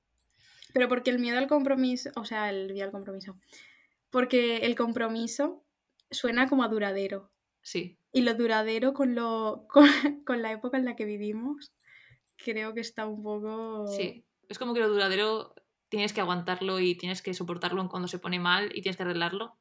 Pero 0.72 0.88
porque 0.88 1.10
el 1.10 1.18
miedo 1.18 1.38
al 1.38 1.48
compromiso, 1.48 2.10
o 2.14 2.24
sea, 2.24 2.50
el 2.50 2.72
miedo 2.72 2.86
al 2.86 2.92
compromiso. 2.92 3.36
Porque 4.10 4.58
el 4.58 4.76
compromiso 4.76 5.64
suena 6.10 6.48
como 6.48 6.62
a 6.62 6.68
duradero. 6.68 7.32
Sí. 7.62 7.98
Y 8.12 8.22
lo 8.22 8.34
duradero 8.34 8.94
con, 8.94 9.14
lo, 9.14 9.66
con, 9.68 9.88
con 10.24 10.42
la 10.42 10.52
época 10.52 10.78
en 10.78 10.84
la 10.84 10.94
que 10.94 11.04
vivimos, 11.04 11.72
creo 12.36 12.72
que 12.72 12.80
está 12.80 13.06
un 13.06 13.22
poco... 13.22 13.88
Sí, 13.88 14.24
es 14.48 14.58
como 14.58 14.74
que 14.74 14.80
lo 14.80 14.88
duradero 14.88 15.54
tienes 15.88 16.12
que 16.12 16.20
aguantarlo 16.20 16.80
y 16.80 16.94
tienes 16.94 17.22
que 17.22 17.34
soportarlo 17.34 17.88
cuando 17.88 18.08
se 18.08 18.18
pone 18.18 18.38
mal 18.38 18.70
y 18.74 18.82
tienes 18.82 18.96
que 18.96 19.02
arreglarlo. 19.02 19.58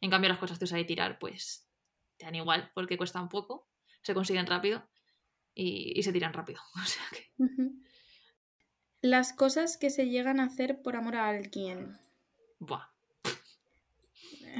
En 0.00 0.10
cambio, 0.10 0.28
las 0.28 0.38
cosas 0.38 0.58
que 0.58 0.64
usas 0.64 0.78
de 0.78 0.84
tirar, 0.84 1.18
pues 1.18 1.68
te 2.16 2.26
dan 2.26 2.34
igual 2.34 2.70
porque 2.74 2.96
cuestan 2.96 3.28
poco, 3.28 3.68
se 4.02 4.14
consiguen 4.14 4.46
rápido 4.46 4.88
y, 5.54 5.98
y 5.98 6.02
se 6.02 6.12
tiran 6.12 6.32
rápido. 6.32 6.60
O 6.82 6.86
sea 6.86 7.04
que. 7.12 7.30
Ujú. 7.38 7.82
Las 9.02 9.32
cosas 9.32 9.78
que 9.78 9.88
se 9.88 10.08
llegan 10.08 10.40
a 10.40 10.44
hacer 10.44 10.82
por 10.82 10.96
amor 10.96 11.16
a 11.16 11.28
alguien. 11.28 11.96
Buah. 12.58 12.90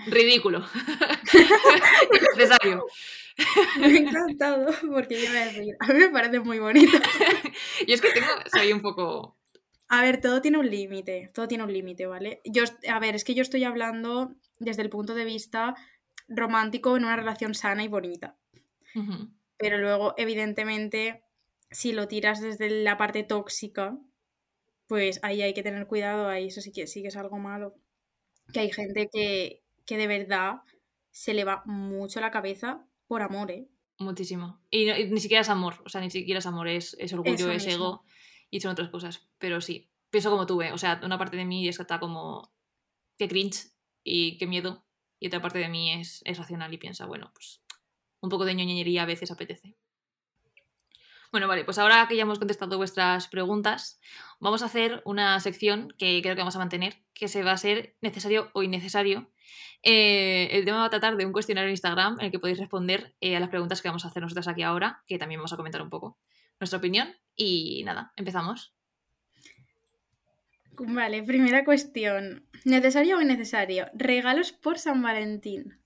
Ridículo. 0.07 0.65
Necesario. 2.37 2.87
Me 3.79 3.87
ha 3.87 3.99
encantado 3.99 4.73
porque 4.89 5.23
yo 5.23 5.29
voy 5.29 5.39
a 5.39 5.45
decir, 5.47 5.77
a 5.81 5.87
mí 5.89 5.99
me 5.99 6.09
parece 6.09 6.41
muy 6.41 6.59
bonito. 6.59 6.97
Y 7.87 7.93
es 7.93 8.01
que 8.01 8.11
tengo, 8.13 8.29
soy 8.53 8.73
un 8.73 8.83
poco. 8.83 9.40
A 9.91 10.03
ver, 10.03 10.21
todo 10.21 10.41
tiene 10.41 10.59
un 10.59 10.71
límite, 10.71 11.31
todo 11.35 11.49
tiene 11.49 11.65
un 11.65 11.73
límite, 11.73 12.07
¿vale? 12.07 12.41
Yo, 12.45 12.63
a 12.89 12.99
ver, 13.01 13.15
es 13.17 13.25
que 13.25 13.35
yo 13.35 13.43
estoy 13.43 13.65
hablando 13.65 14.37
desde 14.59 14.83
el 14.83 14.91
punto 14.91 15.15
de 15.15 15.25
vista 15.25 15.75
romántico 16.29 16.97
en 16.97 17.05
una 17.05 17.17
relación 17.17 17.55
sana 17.55 17.83
y 17.85 17.89
bonita. 17.89 18.39
Pero 19.59 19.79
luego, 19.79 20.15
evidentemente, 20.17 21.25
si 21.71 21.93
lo 21.93 22.09
tiras 22.09 22.41
desde 22.41 22.71
la 22.71 22.97
parte 22.97 23.25
tóxica, 23.25 23.99
pues 24.87 25.21
ahí 25.23 25.43
hay 25.43 25.55
que 25.55 25.63
tener 25.63 25.87
cuidado, 25.87 26.29
ahí 26.29 26.47
eso 26.47 26.61
sí 26.61 26.73
que, 26.73 26.87
sí 26.87 27.03
que 27.03 27.09
es 27.09 27.17
algo 27.17 27.39
malo. 27.39 27.75
Que 28.53 28.61
hay 28.61 28.73
gente 28.73 29.09
que, 29.13 29.63
que 29.87 29.97
de 29.97 30.07
verdad 30.07 30.63
se 31.11 31.35
le 31.35 31.45
va 31.45 31.63
mucho 31.67 32.21
la 32.21 32.31
cabeza 32.31 32.87
por 33.07 33.23
amor, 33.23 33.51
¿eh? 33.51 33.69
Muchísimo. 33.99 34.61
Y, 34.71 34.87
no- 34.87 34.97
y 34.97 35.11
ni 35.11 35.21
siquiera 35.21 35.43
es 35.43 35.49
amor, 35.49 35.75
o 35.85 35.89
sea, 35.89 36.01
ni 36.01 36.11
siquiera 36.11 36.39
es 36.39 36.47
amor, 36.47 36.69
es, 36.69 36.97
es 36.99 37.13
orgullo, 37.13 37.35
Eso 37.35 37.51
es 37.53 37.67
mismo. 37.67 37.85
ego 37.85 38.05
y 38.51 38.61
son 38.61 38.73
otras 38.73 38.89
cosas. 38.89 39.29
Pero 39.39 39.61
sí, 39.61 39.91
pienso 40.11 40.31
como 40.31 40.47
tú, 40.47 40.61
¿eh? 40.63 40.73
O 40.73 40.79
sea, 40.79 41.01
una 41.03 41.19
parte 41.19 41.37
de 41.37 41.45
mí 41.45 41.69
es 41.69 41.77
que 41.77 41.83
está 41.83 42.01
como 42.01 42.53
que 43.19 43.29
cringe 43.29 43.73
y 44.03 44.39
qué 44.39 44.47
miedo, 44.47 44.85
y 45.19 45.27
otra 45.27 45.43
parte 45.43 45.59
de 45.59 45.69
mí 45.69 45.93
es, 45.93 46.23
es 46.25 46.39
racional 46.39 46.73
y 46.73 46.79
piensa, 46.79 47.07
bueno, 47.07 47.31
pues 47.35 47.63
un 48.21 48.31
poco 48.31 48.45
de 48.45 48.55
ñoñería 48.55 49.03
a 49.03 49.07
veces 49.07 49.31
apetece. 49.31 49.77
Bueno, 51.31 51.47
vale, 51.47 51.65
pues 51.65 51.79
ahora 51.79 52.07
que 52.09 52.17
ya 52.17 52.23
hemos 52.23 52.41
contestado 52.41 52.77
vuestras 52.77 53.29
preguntas, 53.29 54.01
vamos 54.41 54.63
a 54.63 54.67
hacer 54.67 55.01
una 55.05 55.39
sección 55.39 55.95
que 55.97 56.21
creo 56.23 56.35
que 56.35 56.41
vamos 56.41 56.57
a 56.57 56.59
mantener, 56.59 57.05
que 57.15 57.29
se 57.29 57.45
va 57.45 57.53
a 57.53 57.57
ser 57.57 57.97
necesario 58.01 58.51
o 58.53 58.65
innecesario. 58.65 59.31
Eh, 59.83 60.49
el 60.51 60.65
tema 60.65 60.79
va 60.79 60.87
a 60.87 60.91
tratar 60.91 61.17
de 61.17 61.25
un 61.25 61.33
cuestionario 61.33 61.69
en 61.69 61.75
Instagram 61.75 62.19
en 62.19 62.27
el 62.27 62.33
que 62.33 62.41
podéis 62.41 62.59
responder 62.59 63.15
eh, 63.21 63.37
a 63.37 63.41
las 63.41 63.49
preguntas 63.49 63.81
que 63.81 63.89
vamos 63.89 64.05
a 64.05 64.09
hacer 64.09 64.23
nosotras 64.23 64.49
aquí 64.49 64.63
ahora, 64.63 65.05
que 65.07 65.19
también 65.19 65.39
vamos 65.39 65.53
a 65.53 65.57
comentar 65.57 65.83
un 65.83 65.91
poco 65.91 66.19
nuestra 66.61 66.79
opinión. 66.79 67.09
Y 67.35 67.83
nada, 67.85 68.13
empezamos. 68.17 68.75
Vale, 70.73 71.23
primera 71.23 71.65
cuestión. 71.65 72.47
¿Necesario 72.65 73.19
o 73.19 73.21
innecesario? 73.21 73.87
Regalos 73.95 74.53
por 74.53 74.79
San 74.79 75.03
Valentín. 75.03 75.79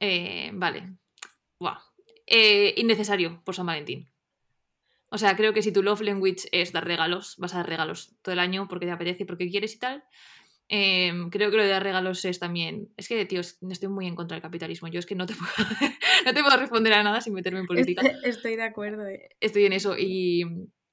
Eh, 0.00 0.50
vale. 0.54 0.96
Buah. 1.58 1.78
Eh, 2.26 2.74
innecesario 2.76 3.42
por 3.44 3.54
San 3.54 3.66
Valentín. 3.66 4.12
O 5.08 5.18
sea, 5.18 5.36
creo 5.36 5.52
que 5.52 5.62
si 5.62 5.72
tu 5.72 5.82
love 5.82 6.00
language 6.00 6.48
es 6.52 6.72
dar 6.72 6.86
regalos, 6.86 7.36
vas 7.36 7.54
a 7.54 7.58
dar 7.58 7.68
regalos 7.68 8.16
todo 8.22 8.32
el 8.32 8.38
año 8.38 8.66
porque 8.66 8.86
te 8.86 8.92
apetece 8.92 9.24
y 9.24 9.26
porque 9.26 9.50
quieres 9.50 9.74
y 9.74 9.78
tal. 9.78 10.04
Eh, 10.74 11.12
creo 11.30 11.50
que 11.50 11.58
lo 11.58 11.64
de 11.64 11.68
dar 11.68 11.82
regalos 11.82 12.24
es 12.24 12.38
también. 12.38 12.88
Es 12.96 13.06
que, 13.06 13.26
tío, 13.26 13.40
es- 13.40 13.58
estoy 13.70 13.90
muy 13.90 14.06
en 14.06 14.14
contra 14.14 14.36
del 14.36 14.42
capitalismo. 14.42 14.88
Yo 14.88 15.00
es 15.00 15.04
que 15.06 15.14
no 15.14 15.26
te 15.26 15.34
puedo, 15.34 15.68
no 16.24 16.32
te 16.32 16.42
puedo 16.42 16.56
responder 16.56 16.94
a 16.94 17.02
nada 17.02 17.20
sin 17.20 17.34
meterme 17.34 17.60
en 17.60 17.66
política. 17.66 18.00
Estoy, 18.00 18.20
estoy 18.30 18.56
de 18.56 18.62
acuerdo. 18.62 19.06
eh. 19.06 19.28
Estoy 19.40 19.66
en 19.66 19.74
eso 19.74 19.96
y, 19.98 20.42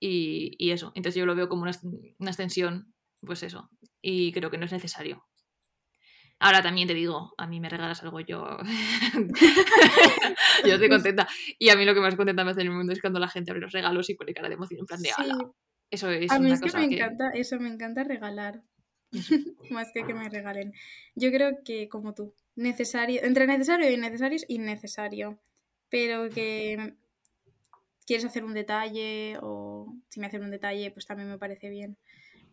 y, 0.01 0.51
y 0.57 0.71
eso. 0.71 0.91
Entonces 0.95 1.17
yo 1.17 1.25
lo 1.25 1.33
veo 1.35 1.47
como 1.47 1.61
una, 1.61 1.71
una 2.17 2.29
extensión, 2.29 2.93
pues 3.21 3.41
eso. 3.43 3.69
Y 4.01 4.33
creo 4.33 4.51
que 4.51 4.57
no 4.57 4.65
es 4.65 4.71
necesario. 4.73 5.25
Ahora 6.41 6.61
también 6.61 6.87
te 6.87 6.93
digo, 6.93 7.33
a 7.37 7.47
mí 7.47 7.59
me 7.61 7.69
regalas 7.69 8.01
algo, 8.03 8.19
yo. 8.21 8.57
yo 10.65 10.73
estoy 10.73 10.89
contenta. 10.89 11.27
Y 11.57 11.69
a 11.69 11.75
mí 11.75 11.85
lo 11.85 11.93
que 11.93 12.01
más 12.01 12.15
contenta 12.15 12.43
me 12.43 12.51
hace 12.51 12.61
en 12.61 12.67
el 12.67 12.73
mundo 12.73 12.93
es 12.93 13.01
cuando 13.01 13.19
la 13.19 13.27
gente 13.27 13.51
abre 13.51 13.61
los 13.61 13.71
regalos 13.71 14.09
y 14.09 14.15
pone 14.15 14.33
cara 14.33 14.49
de 14.49 14.55
emoción 14.55 14.79
en 14.81 14.85
plan 14.85 15.01
de 15.01 15.09
Sí. 15.09 15.23
Eso 15.91 16.09
es 16.11 16.31
a 16.31 16.39
mí 16.39 16.51
es 16.51 16.61
que 16.61 16.71
me 16.77 16.89
que. 16.89 16.95
encanta 16.95 17.29
eso, 17.31 17.59
me 17.59 17.69
encanta 17.69 18.03
regalar. 18.03 18.61
Más 19.69 19.91
que 19.91 20.03
que 20.03 20.13
me 20.13 20.29
regalen. 20.29 20.73
Yo 21.15 21.31
creo 21.31 21.63
que 21.63 21.89
como 21.89 22.13
tú, 22.13 22.33
necesario, 22.55 23.21
entre 23.23 23.47
necesario 23.47 23.89
y 23.89 23.93
innecesario 23.93 24.35
es 24.35 24.45
innecesario. 24.47 25.39
Pero 25.89 26.29
que 26.29 26.95
quieres 28.05 28.25
hacer 28.25 28.43
un 28.43 28.53
detalle 28.53 29.37
o 29.41 29.93
si 30.09 30.19
me 30.19 30.27
hacen 30.27 30.43
un 30.43 30.51
detalle, 30.51 30.91
pues 30.91 31.05
también 31.05 31.29
me 31.29 31.37
parece 31.37 31.69
bien. 31.69 31.97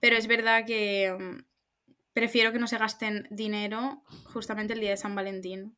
Pero 0.01 0.16
es 0.16 0.27
verdad 0.27 0.64
que 0.66 1.14
mm, 1.19 1.45
prefiero 2.12 2.53
que 2.53 2.59
no 2.59 2.66
se 2.66 2.79
gasten 2.79 3.27
dinero 3.31 4.03
justamente 4.33 4.75
el 4.75 4.81
día 4.81 4.90
de 4.90 4.97
San 4.97 5.14
Valentín. 5.14 5.77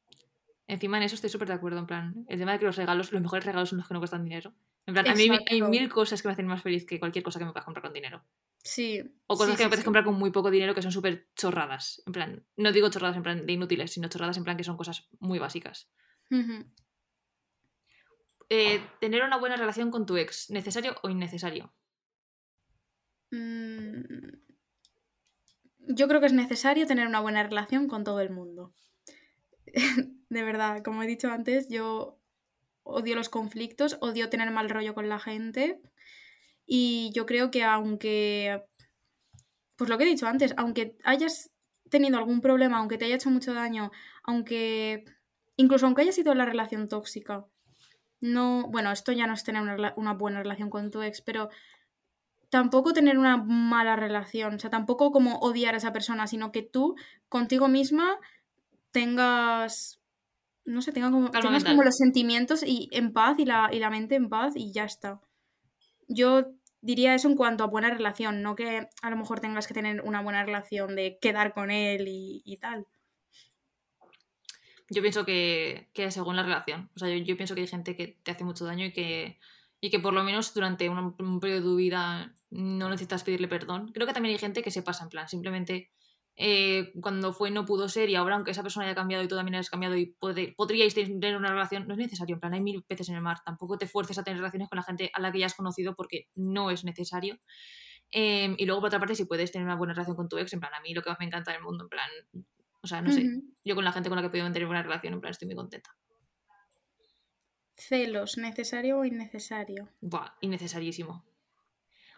Encima 0.68 0.98
en 0.98 1.04
eso 1.04 1.14
estoy 1.14 1.30
súper 1.30 1.48
de 1.48 1.54
acuerdo. 1.54 1.78
En 1.78 1.86
plan, 1.86 2.26
el 2.28 2.38
tema 2.38 2.52
de 2.52 2.58
que 2.58 2.66
los 2.66 2.76
regalos, 2.76 3.10
los 3.12 3.22
mejores 3.22 3.44
regalos 3.44 3.70
son 3.70 3.78
los 3.78 3.88
que 3.88 3.94
no 3.94 4.00
cuestan 4.00 4.22
dinero. 4.22 4.52
En 4.86 4.94
plan, 4.94 5.08
a 5.08 5.14
mí 5.14 5.28
hay 5.46 5.62
mil 5.62 5.88
cosas 5.88 6.22
que 6.22 6.28
me 6.28 6.32
hacen 6.32 6.46
más 6.46 6.62
feliz 6.62 6.84
que 6.84 6.98
cualquier 6.98 7.24
cosa 7.24 7.38
que 7.38 7.44
me 7.44 7.52
puedas 7.52 7.64
comprar 7.64 7.82
con 7.82 7.92
dinero. 7.92 8.22
Sí. 8.62 9.02
O 9.26 9.36
cosas 9.36 9.52
sí, 9.52 9.56
que 9.56 9.64
me 9.64 9.66
sí, 9.66 9.70
puedes 9.70 9.80
sí. 9.80 9.84
comprar 9.84 10.04
con 10.04 10.14
muy 10.14 10.30
poco 10.30 10.50
dinero 10.50 10.74
que 10.74 10.82
son 10.82 10.92
súper 10.92 11.28
chorradas. 11.34 12.02
En 12.06 12.12
plan, 12.12 12.46
no 12.56 12.72
digo 12.72 12.90
chorradas 12.90 13.16
en 13.16 13.22
plan 13.22 13.46
de 13.46 13.52
inútiles, 13.52 13.92
sino 13.92 14.08
chorradas 14.08 14.36
en 14.36 14.44
plan 14.44 14.56
que 14.56 14.64
son 14.64 14.76
cosas 14.76 15.08
muy 15.20 15.38
básicas. 15.38 15.90
Eh, 18.50 18.80
tener 19.00 19.22
una 19.24 19.38
buena 19.38 19.56
relación 19.56 19.90
con 19.90 20.06
tu 20.06 20.16
ex, 20.16 20.50
¿necesario 20.50 20.96
o 21.02 21.08
innecesario? 21.10 21.72
Mm, 23.30 24.02
Yo 25.90 26.08
creo 26.08 26.20
que 26.20 26.26
es 26.26 26.32
necesario 26.32 26.86
tener 26.86 27.06
una 27.06 27.20
buena 27.20 27.42
relación 27.42 27.88
con 27.88 28.04
todo 28.04 28.20
el 28.20 28.30
mundo. 28.30 28.72
De 30.28 30.42
verdad, 30.42 30.82
como 30.82 31.02
he 31.02 31.06
dicho 31.06 31.30
antes, 31.30 31.68
yo 31.68 32.18
odio 32.82 33.14
los 33.16 33.28
conflictos, 33.28 33.98
odio 34.00 34.28
tener 34.30 34.50
mal 34.50 34.70
rollo 34.70 34.94
con 34.94 35.08
la 35.08 35.18
gente 35.18 35.80
y 36.70 37.11
yo 37.14 37.24
creo 37.24 37.50
que 37.50 37.64
aunque, 37.64 38.62
pues 39.74 39.88
lo 39.88 39.96
que 39.96 40.04
he 40.04 40.09
dicho 40.09 40.26
antes, 40.26 40.52
aunque 40.59 40.98
hayas 41.02 41.50
tenido 41.88 42.18
algún 42.18 42.42
problema, 42.42 42.76
aunque 42.76 42.98
te 42.98 43.07
haya 43.07 43.14
hecho 43.14 43.31
mucho 43.31 43.54
daño, 43.54 43.90
aunque, 44.22 45.07
incluso 45.57 45.87
aunque 45.87 46.02
haya 46.02 46.12
sido 46.12 46.35
la 46.35 46.44
relación 46.44 46.87
tóxica, 46.87 47.46
no, 48.20 48.68
bueno, 48.68 48.92
esto 48.92 49.12
ya 49.12 49.26
no 49.26 49.33
es 49.33 49.44
tener 49.44 49.62
una, 49.62 49.94
una 49.96 50.12
buena 50.12 50.42
relación 50.42 50.68
con 50.68 50.90
tu 50.90 51.00
ex, 51.00 51.22
pero 51.22 51.48
tampoco 52.50 52.92
tener 52.92 53.18
una 53.18 53.38
mala 53.38 53.96
relación, 53.96 54.57
o 54.57 54.59
sea, 54.59 54.68
tampoco 54.68 55.11
como 55.11 55.38
odiar 55.38 55.72
a 55.72 55.78
esa 55.78 55.94
persona, 55.94 56.26
sino 56.26 56.52
que 56.52 56.62
tú 56.62 56.96
contigo 57.31 57.68
misma 57.68 58.18
tengas, 58.90 60.02
no 60.66 60.83
sé, 60.83 60.92
tenga 60.92 61.11
como, 61.11 61.31
tengas 61.31 61.64
como 61.64 61.83
los 61.83 61.96
sentimientos 61.96 62.62
y 62.62 62.90
en 62.92 63.14
paz 63.14 63.38
y 63.38 63.46
la, 63.46 63.70
y 63.72 63.78
la 63.78 63.88
mente 63.88 64.16
en 64.16 64.28
paz 64.28 64.52
y 64.54 64.70
ya 64.72 64.85
está. 64.85 65.22
Yo 66.08 66.46
diría 66.80 67.14
eso 67.14 67.28
en 67.28 67.36
cuanto 67.36 67.64
a 67.64 67.68
buena 67.68 67.90
relación, 67.90 68.42
no 68.42 68.56
que 68.56 68.88
a 69.02 69.10
lo 69.10 69.16
mejor 69.16 69.40
tengas 69.40 69.66
que 69.66 69.74
tener 69.74 70.00
una 70.02 70.22
buena 70.22 70.44
relación 70.44 70.96
de 70.96 71.18
quedar 71.20 71.52
con 71.52 71.70
él 71.70 72.04
y, 72.08 72.56
tal. 72.60 72.86
Yo 74.90 75.02
pienso 75.02 75.24
que, 75.24 75.90
que, 75.92 76.10
según 76.10 76.36
la 76.36 76.42
relación. 76.42 76.90
O 76.96 76.98
sea, 76.98 77.14
yo, 77.14 77.36
pienso 77.36 77.54
que 77.54 77.60
hay 77.60 77.66
gente 77.66 77.94
que 77.94 78.18
te 78.22 78.30
hace 78.30 78.44
mucho 78.44 78.64
daño 78.64 78.86
y 78.86 78.92
que, 78.92 79.38
y 79.80 79.90
que 79.90 80.00
por 80.00 80.14
lo 80.14 80.24
menos 80.24 80.54
durante 80.54 80.88
un, 80.88 81.14
un 81.18 81.40
periodo 81.40 81.60
de 81.60 81.66
tu 81.66 81.76
vida 81.76 82.34
no 82.50 82.88
necesitas 82.88 83.24
pedirle 83.24 83.48
perdón. 83.48 83.92
Creo 83.92 84.06
que 84.06 84.14
también 84.14 84.32
hay 84.32 84.38
gente 84.38 84.62
que 84.62 84.70
se 84.70 84.82
pasa 84.82 85.04
en 85.04 85.10
plan, 85.10 85.28
simplemente 85.28 85.90
eh, 86.40 86.92
cuando 87.01 87.33
fue 87.33 87.51
no 87.51 87.64
pudo 87.64 87.88
ser 87.88 88.09
y 88.11 88.14
ahora 88.14 88.37
aunque 88.37 88.53
esa 88.53 88.62
persona 88.62 88.87
haya 88.87 88.94
cambiado 88.94 89.24
y 89.24 89.29
tú 89.29 89.35
también 89.35 89.57
hayas 89.57 89.70
cambiado 89.70 89.96
y 89.96 90.14
podríais 90.57 90.94
tener 90.94 91.37
una 91.37 91.51
relación, 91.51 91.88
no 91.88 91.94
es 91.94 91.98
necesario, 91.98 92.37
en 92.37 92.40
plan 92.40 92.55
hay 92.55 92.61
mil 92.61 92.85
peces 92.85 93.09
en 93.09 93.16
el 93.16 93.22
mar, 93.22 93.38
tampoco 93.44 93.77
te 93.77 93.88
fuerces 93.88 94.18
a 94.18 94.22
tener 94.22 94.38
relaciones 94.38 94.68
con 94.68 94.77
la 94.77 94.85
gente 94.85 95.11
a 95.12 95.20
la 95.20 95.33
que 95.33 95.40
ya 95.40 95.46
has 95.46 95.55
conocido 95.55 95.96
porque 95.96 96.29
no 96.37 96.70
es 96.70 96.85
necesario. 96.85 97.40
Em, 98.12 98.55
y 98.57 98.66
luego 98.66 98.81
por 98.81 98.87
otra 98.87 99.01
parte 99.01 99.16
si 99.16 99.24
puedes 99.24 99.51
tener 99.51 99.66
una 99.66 99.74
buena 99.74 99.94
relación 99.94 100.14
con 100.14 100.29
tu 100.29 100.38
ex, 100.38 100.53
en 100.53 100.61
plan 100.61 100.72
a 100.74 100.81
mí 100.81 100.94
lo 100.94 101.03
que 101.03 101.11
más 101.11 101.18
me 101.18 101.27
encanta 101.27 101.51
del 101.51 101.61
mundo, 101.61 101.85
en 101.85 101.88
plan, 101.88 102.09
o 102.83 102.87
sea, 102.87 103.03
no 103.03 103.11
sé, 103.11 103.27
yo 103.64 103.74
con 103.74 103.85
la 103.85 103.90
gente 103.90 104.09
con 104.09 104.14
la 104.14 104.22
que 104.22 104.29
he 104.29 104.31
podido 104.31 104.44
mantener 104.44 104.68
buena 104.68 104.85
relación, 104.85 105.14
en 105.14 105.20
plan 105.20 105.33
estoy 105.33 105.46
muy 105.46 105.57
contenta. 105.57 105.90
Celos, 107.74 108.38
¿necesario 108.38 108.98
o 108.98 109.05
innecesario? 109.05 109.88
Buah, 110.01 110.35
innecesarísimo. 110.40 111.24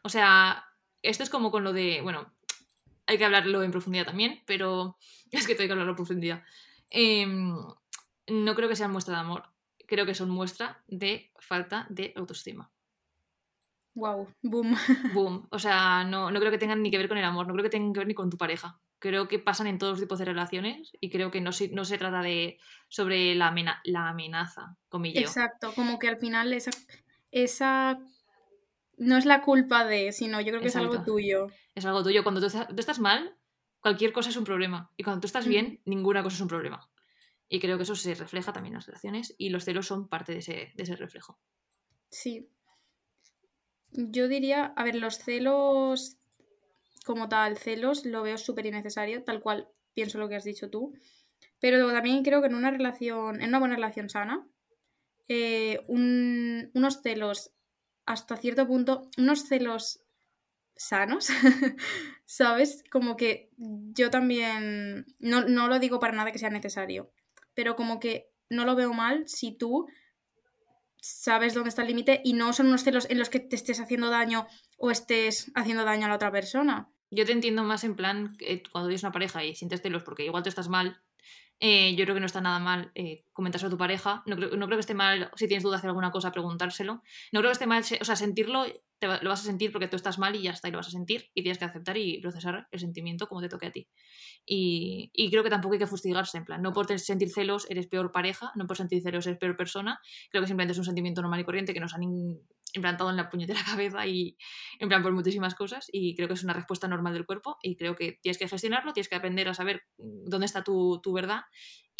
O 0.02 0.10
sea, 0.10 0.64
esto 1.02 1.22
es 1.22 1.30
como 1.30 1.50
con 1.50 1.64
lo 1.64 1.72
de, 1.72 2.00
bueno, 2.02 2.34
hay 3.10 3.18
que 3.18 3.24
hablarlo 3.24 3.64
en 3.64 3.72
profundidad 3.72 4.06
también, 4.06 4.40
pero 4.46 4.96
es 5.32 5.46
que 5.46 5.54
tengo 5.54 5.68
que 5.68 5.72
hablarlo 5.72 5.92
en 5.92 5.96
profundidad. 5.96 6.44
Em, 6.88 7.56
no 8.28 8.54
creo 8.54 8.68
que 8.68 8.76
sean 8.76 8.92
muestra 8.92 9.14
de 9.14 9.20
amor, 9.20 9.42
creo 9.86 10.06
que 10.06 10.14
son 10.14 10.30
muestra 10.30 10.82
de 10.86 11.32
falta 11.40 11.86
de 11.90 12.12
autoestima. 12.16 12.70
Wow, 13.94 14.28
boom. 14.42 14.76
Boom. 15.14 15.48
O 15.50 15.58
sea, 15.58 16.04
no, 16.04 16.30
no, 16.30 16.38
creo 16.38 16.52
que 16.52 16.58
tengan 16.58 16.80
ni 16.80 16.92
que 16.92 16.98
ver 16.98 17.08
con 17.08 17.18
el 17.18 17.24
amor, 17.24 17.48
no 17.48 17.52
creo 17.54 17.64
que 17.64 17.70
tengan 17.70 17.92
que 17.92 17.98
ver 17.98 18.06
ni 18.06 18.14
con 18.14 18.30
tu 18.30 18.38
pareja. 18.38 18.80
Creo 19.00 19.26
que 19.26 19.40
pasan 19.40 19.66
en 19.66 19.78
todos 19.78 19.94
los 19.94 20.00
tipos 20.00 20.20
de 20.20 20.26
relaciones 20.26 20.92
y 21.00 21.10
creo 21.10 21.32
que 21.32 21.40
no, 21.40 21.50
no 21.72 21.84
se 21.84 21.98
trata 21.98 22.22
de 22.22 22.58
sobre 22.88 23.34
la, 23.34 23.52
la 23.84 24.08
amenaza, 24.08 24.76
comillo. 24.88 25.20
Exacto, 25.20 25.72
como 25.74 25.98
que 25.98 26.06
al 26.06 26.18
final 26.18 26.52
esa, 26.52 26.70
esa 27.32 27.98
no 29.00 29.16
es 29.16 29.24
la 29.24 29.40
culpa 29.40 29.86
de, 29.86 30.12
sino 30.12 30.40
yo 30.42 30.48
creo 30.48 30.60
que 30.60 30.68
es 30.68 30.76
algo 30.76 31.02
tuyo. 31.02 31.48
Es 31.74 31.86
algo 31.86 32.02
tuyo. 32.02 32.22
Cuando 32.22 32.40
tú, 32.40 32.46
estás 32.76 32.98
mal, 32.98 33.34
cualquier 33.80 34.12
cosa 34.12 34.28
es 34.28 34.36
un 34.36 34.44
problema. 34.44 34.92
Y 34.98 35.04
cuando 35.04 35.22
tú 35.22 35.26
estás 35.26 35.46
bien, 35.46 35.80
ninguna 35.86 36.22
cosa 36.22 36.36
es 36.36 36.40
un 36.42 36.48
problema. 36.48 36.86
Y 37.48 37.60
creo 37.60 37.78
que 37.78 37.84
eso 37.84 37.96
se 37.96 38.14
refleja 38.14 38.52
también 38.52 38.74
en 38.74 38.76
las 38.76 38.86
relaciones 38.86 39.34
y 39.38 39.48
los 39.48 39.64
celos 39.64 39.86
son 39.86 40.06
parte 40.06 40.32
de 40.32 40.38
ese, 40.38 40.72
de 40.74 40.82
ese 40.82 40.96
reflejo. 40.96 41.40
Sí. 42.10 42.50
Yo 43.92 44.28
diría, 44.28 44.74
a 44.76 44.84
ver, 44.84 44.96
los 44.96 45.16
celos 45.18 46.18
como 47.06 47.30
tal, 47.30 47.56
celos 47.56 48.04
lo 48.04 48.22
veo 48.22 48.36
súper 48.36 48.66
innecesario, 48.66 49.24
tal 49.24 49.40
cual 49.40 49.68
pienso 49.94 50.18
lo 50.18 50.28
que 50.28 50.36
has 50.36 50.44
dicho 50.44 50.68
tú. 50.68 50.92
Pero 51.58 51.90
también 51.90 52.22
creo 52.22 52.42
que 52.42 52.48
en 52.48 52.54
una 52.54 52.70
relación, 52.70 53.40
en 53.40 53.48
una 53.48 53.60
buena 53.60 53.76
relación 53.76 54.10
sana, 54.10 54.46
eh, 55.26 55.82
unos 55.88 57.00
celos 57.02 57.52
hasta 58.06 58.36
cierto 58.36 58.66
punto 58.66 59.08
unos 59.18 59.46
celos 59.46 60.00
sanos, 60.76 61.28
¿sabes? 62.24 62.82
Como 62.90 63.16
que 63.16 63.50
yo 63.58 64.10
también, 64.10 65.06
no, 65.18 65.42
no 65.42 65.68
lo 65.68 65.78
digo 65.78 66.00
para 66.00 66.16
nada 66.16 66.32
que 66.32 66.38
sea 66.38 66.50
necesario, 66.50 67.12
pero 67.54 67.76
como 67.76 68.00
que 68.00 68.30
no 68.48 68.64
lo 68.64 68.74
veo 68.74 68.92
mal 68.92 69.28
si 69.28 69.52
tú 69.52 69.88
sabes 70.96 71.54
dónde 71.54 71.68
está 71.68 71.82
el 71.82 71.88
límite 71.88 72.20
y 72.24 72.32
no 72.32 72.52
son 72.52 72.66
unos 72.66 72.84
celos 72.84 73.06
en 73.10 73.18
los 73.18 73.30
que 73.30 73.40
te 73.40 73.56
estés 73.56 73.80
haciendo 73.80 74.10
daño 74.10 74.46
o 74.76 74.90
estés 74.90 75.50
haciendo 75.54 75.84
daño 75.84 76.06
a 76.06 76.08
la 76.08 76.16
otra 76.16 76.32
persona. 76.32 76.90
Yo 77.10 77.24
te 77.24 77.32
entiendo 77.32 77.64
más 77.64 77.84
en 77.84 77.96
plan 77.96 78.36
cuando 78.70 78.88
tienes 78.88 79.02
una 79.02 79.12
pareja 79.12 79.44
y 79.44 79.54
sientes 79.54 79.82
celos 79.82 80.02
porque 80.02 80.24
igual 80.24 80.42
tú 80.42 80.48
estás 80.48 80.68
mal 80.68 81.00
eh, 81.62 81.94
yo 81.94 82.04
creo 82.04 82.14
que 82.14 82.20
no 82.20 82.26
está 82.26 82.40
nada 82.40 82.58
mal 82.58 82.90
eh, 82.94 83.26
comentárselo 83.34 83.68
a 83.68 83.70
tu 83.70 83.76
pareja. 83.76 84.22
No 84.24 84.36
creo, 84.36 84.56
no 84.56 84.66
creo 84.66 84.78
que 84.78 84.80
esté 84.80 84.94
mal, 84.94 85.30
si 85.36 85.46
tienes 85.46 85.62
dudas 85.62 85.82
de 85.82 85.88
alguna 85.88 86.10
cosa, 86.10 86.32
preguntárselo. 86.32 87.02
No 87.32 87.40
creo 87.40 87.50
que 87.50 87.52
esté 87.52 87.66
mal, 87.66 87.84
o 88.00 88.04
sea, 88.04 88.16
sentirlo, 88.16 88.64
te, 88.98 89.06
lo 89.06 89.28
vas 89.28 89.40
a 89.40 89.44
sentir 89.44 89.70
porque 89.70 89.86
tú 89.86 89.96
estás 89.96 90.18
mal 90.18 90.34
y 90.34 90.42
ya 90.42 90.52
está, 90.52 90.68
y 90.68 90.70
lo 90.70 90.78
vas 90.78 90.88
a 90.88 90.90
sentir 90.90 91.30
y 91.34 91.42
tienes 91.42 91.58
que 91.58 91.66
aceptar 91.66 91.98
y 91.98 92.18
procesar 92.22 92.66
el 92.70 92.80
sentimiento 92.80 93.28
como 93.28 93.42
te 93.42 93.50
toque 93.50 93.66
a 93.66 93.72
ti. 93.72 93.88
Y, 94.46 95.10
y 95.12 95.30
creo 95.30 95.44
que 95.44 95.50
tampoco 95.50 95.74
hay 95.74 95.78
que 95.78 95.86
fustigarse, 95.86 96.38
en 96.38 96.46
plan, 96.46 96.62
no 96.62 96.72
por 96.72 96.98
sentir 96.98 97.30
celos 97.30 97.66
eres 97.68 97.86
peor 97.88 98.10
pareja, 98.10 98.52
no 98.54 98.66
por 98.66 98.78
sentir 98.78 99.02
celos 99.02 99.26
eres 99.26 99.38
peor 99.38 99.54
persona. 99.56 100.00
Creo 100.30 100.42
que 100.42 100.48
simplemente 100.48 100.72
es 100.72 100.78
un 100.78 100.86
sentimiento 100.86 101.20
normal 101.20 101.40
y 101.40 101.44
corriente 101.44 101.74
que 101.74 101.80
nos 101.80 101.92
han 101.92 102.04
implantado 102.74 103.10
en 103.10 103.16
la 103.16 103.28
puñetera 103.30 103.60
cabeza 103.64 104.06
y 104.06 104.36
en 104.78 104.88
plan 104.88 105.02
por 105.02 105.12
muchísimas 105.12 105.54
cosas 105.54 105.88
y 105.92 106.14
creo 106.14 106.28
que 106.28 106.34
es 106.34 106.44
una 106.44 106.52
respuesta 106.52 106.88
normal 106.88 107.14
del 107.14 107.26
cuerpo 107.26 107.58
y 107.62 107.76
creo 107.76 107.96
que 107.96 108.18
tienes 108.22 108.38
que 108.38 108.48
gestionarlo, 108.48 108.92
tienes 108.92 109.08
que 109.08 109.16
aprender 109.16 109.48
a 109.48 109.54
saber 109.54 109.82
dónde 109.96 110.46
está 110.46 110.62
tu, 110.62 111.00
tu 111.02 111.12
verdad 111.12 111.42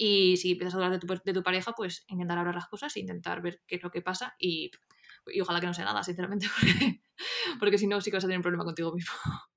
y 0.03 0.39
si 0.39 0.53
empiezas 0.53 0.75
a 0.75 0.77
hablar 0.79 0.93
de 0.93 1.33
tu, 1.33 1.43
pareja, 1.43 1.73
pues 1.73 2.05
intentar 2.09 2.39
hablar 2.39 2.55
las 2.55 2.69
cosas, 2.69 2.97
intentar 2.97 3.43
ver 3.43 3.61
qué 3.67 3.77
es 3.77 3.83
lo 3.83 3.91
que 3.91 4.01
pasa 4.01 4.35
y, 4.39 4.71
y 5.27 5.43
ojalá 5.43 5.61
que 5.61 5.67
no 5.67 5.75
sea 5.75 5.85
nada, 5.85 6.03
sinceramente, 6.03 6.47
porque, 6.59 7.03
porque 7.59 7.79
si 7.79 7.87
no 7.87 8.01
sí 8.01 8.11
que 8.11 8.17
vas 8.17 8.25
a 8.25 8.27
tener 8.27 8.39
un 8.39 8.43
problema 8.43 8.65
contigo 8.65 8.95
mismo. 8.95 9.13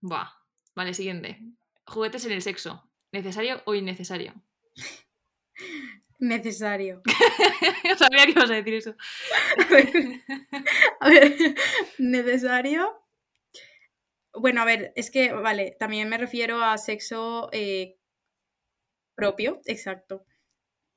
Buah. 0.00 0.30
Vale, 0.76 0.94
siguiente. 0.94 1.42
Juguetes 1.86 2.24
en 2.26 2.32
el 2.32 2.42
sexo. 2.42 2.88
¿Necesario 3.10 3.62
o 3.64 3.74
innecesario? 3.74 4.34
Necesario. 6.18 7.02
Sabía 7.98 8.24
que 8.24 8.30
ibas 8.32 8.50
a 8.50 8.54
decir 8.54 8.74
eso. 8.74 8.94
a 11.00 11.08
ver, 11.08 11.34
necesario. 11.98 13.02
Bueno, 14.32 14.62
a 14.62 14.64
ver, 14.64 14.92
es 14.96 15.10
que, 15.10 15.32
vale, 15.32 15.76
también 15.78 16.08
me 16.08 16.18
refiero 16.18 16.62
a 16.62 16.76
sexo 16.78 17.48
eh, 17.52 17.96
propio, 19.14 19.60
exacto. 19.64 20.24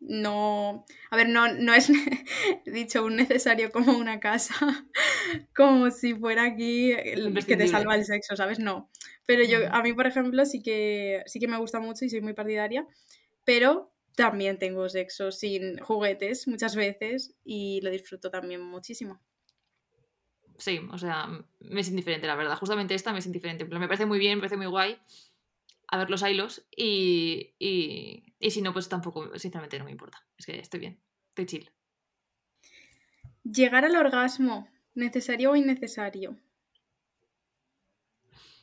No, 0.02 0.86
a 1.12 1.18
ver, 1.18 1.28
no, 1.28 1.52
no 1.54 1.74
es 1.74 1.92
dicho 2.66 3.04
un 3.04 3.18
necesario 3.18 3.72
como 3.72 3.98
una 3.98 4.20
casa, 4.20 4.56
como 5.56 5.92
si 5.92 6.16
fuera 6.16 6.44
aquí 6.44 6.92
el 6.92 7.46
que 7.46 7.58
te 7.58 7.68
salva 7.68 7.96
el 7.96 8.06
sexo, 8.06 8.36
¿sabes? 8.38 8.60
No. 8.60 8.90
Pero 9.26 9.44
yo, 9.44 9.60
a 9.72 9.82
mí, 9.84 9.94
por 9.94 10.08
ejemplo, 10.08 10.46
sí 10.46 10.62
que, 10.62 11.24
sí 11.26 11.40
que 11.40 11.48
me 11.50 11.58
gusta 11.58 11.80
mucho 11.82 12.06
y 12.06 12.10
soy 12.10 12.22
muy 12.22 12.34
partidaria, 12.34 12.88
pero 13.44 13.92
también 14.15 14.60
tengo 14.60 14.89
sexo 14.89 15.32
sin 15.32 15.78
juguetes 15.80 16.48
muchas 16.48 16.76
veces 16.76 17.36
y 17.43 17.82
lo 17.82 17.89
disfruto 17.89 18.30
también 18.30 18.62
muchísimo. 18.62 19.22
Sí, 20.58 20.82
o 20.91 20.98
sea, 20.98 21.28
me 21.60 21.82
es 21.82 21.89
indiferente, 21.89 22.28
la 22.28 22.36
verdad. 22.36 22.58
Justamente 22.58 22.93
esta 22.93 23.13
me 23.13 23.19
es 23.19 23.26
indiferente. 23.26 23.63
Me 23.65 23.88
parece 23.88 24.06
muy 24.06 24.19
bien, 24.19 24.38
me 24.38 24.41
parece 24.41 24.58
muy 24.58 24.65
guay 24.65 25.00
a 25.91 25.98
ver 25.98 26.10
los 26.10 26.22
hilos 26.22 26.67
y, 26.76 27.56
y, 27.58 28.36
y 28.39 28.52
si 28.52 28.62
no, 28.62 28.74
pues 28.74 28.89
tampoco, 28.89 29.38
sinceramente 29.39 29.80
no 29.80 29.86
me 29.86 29.91
importa. 29.91 30.24
Es 30.38 30.45
que 30.45 30.60
estoy 30.60 30.80
bien, 30.80 31.02
estoy 31.30 31.45
chill. 31.45 31.72
Llegar 33.43 33.86
al 33.86 33.95
orgasmo, 33.95 34.69
¿necesario 34.93 35.52
o 35.52 35.56
innecesario? 35.56 36.38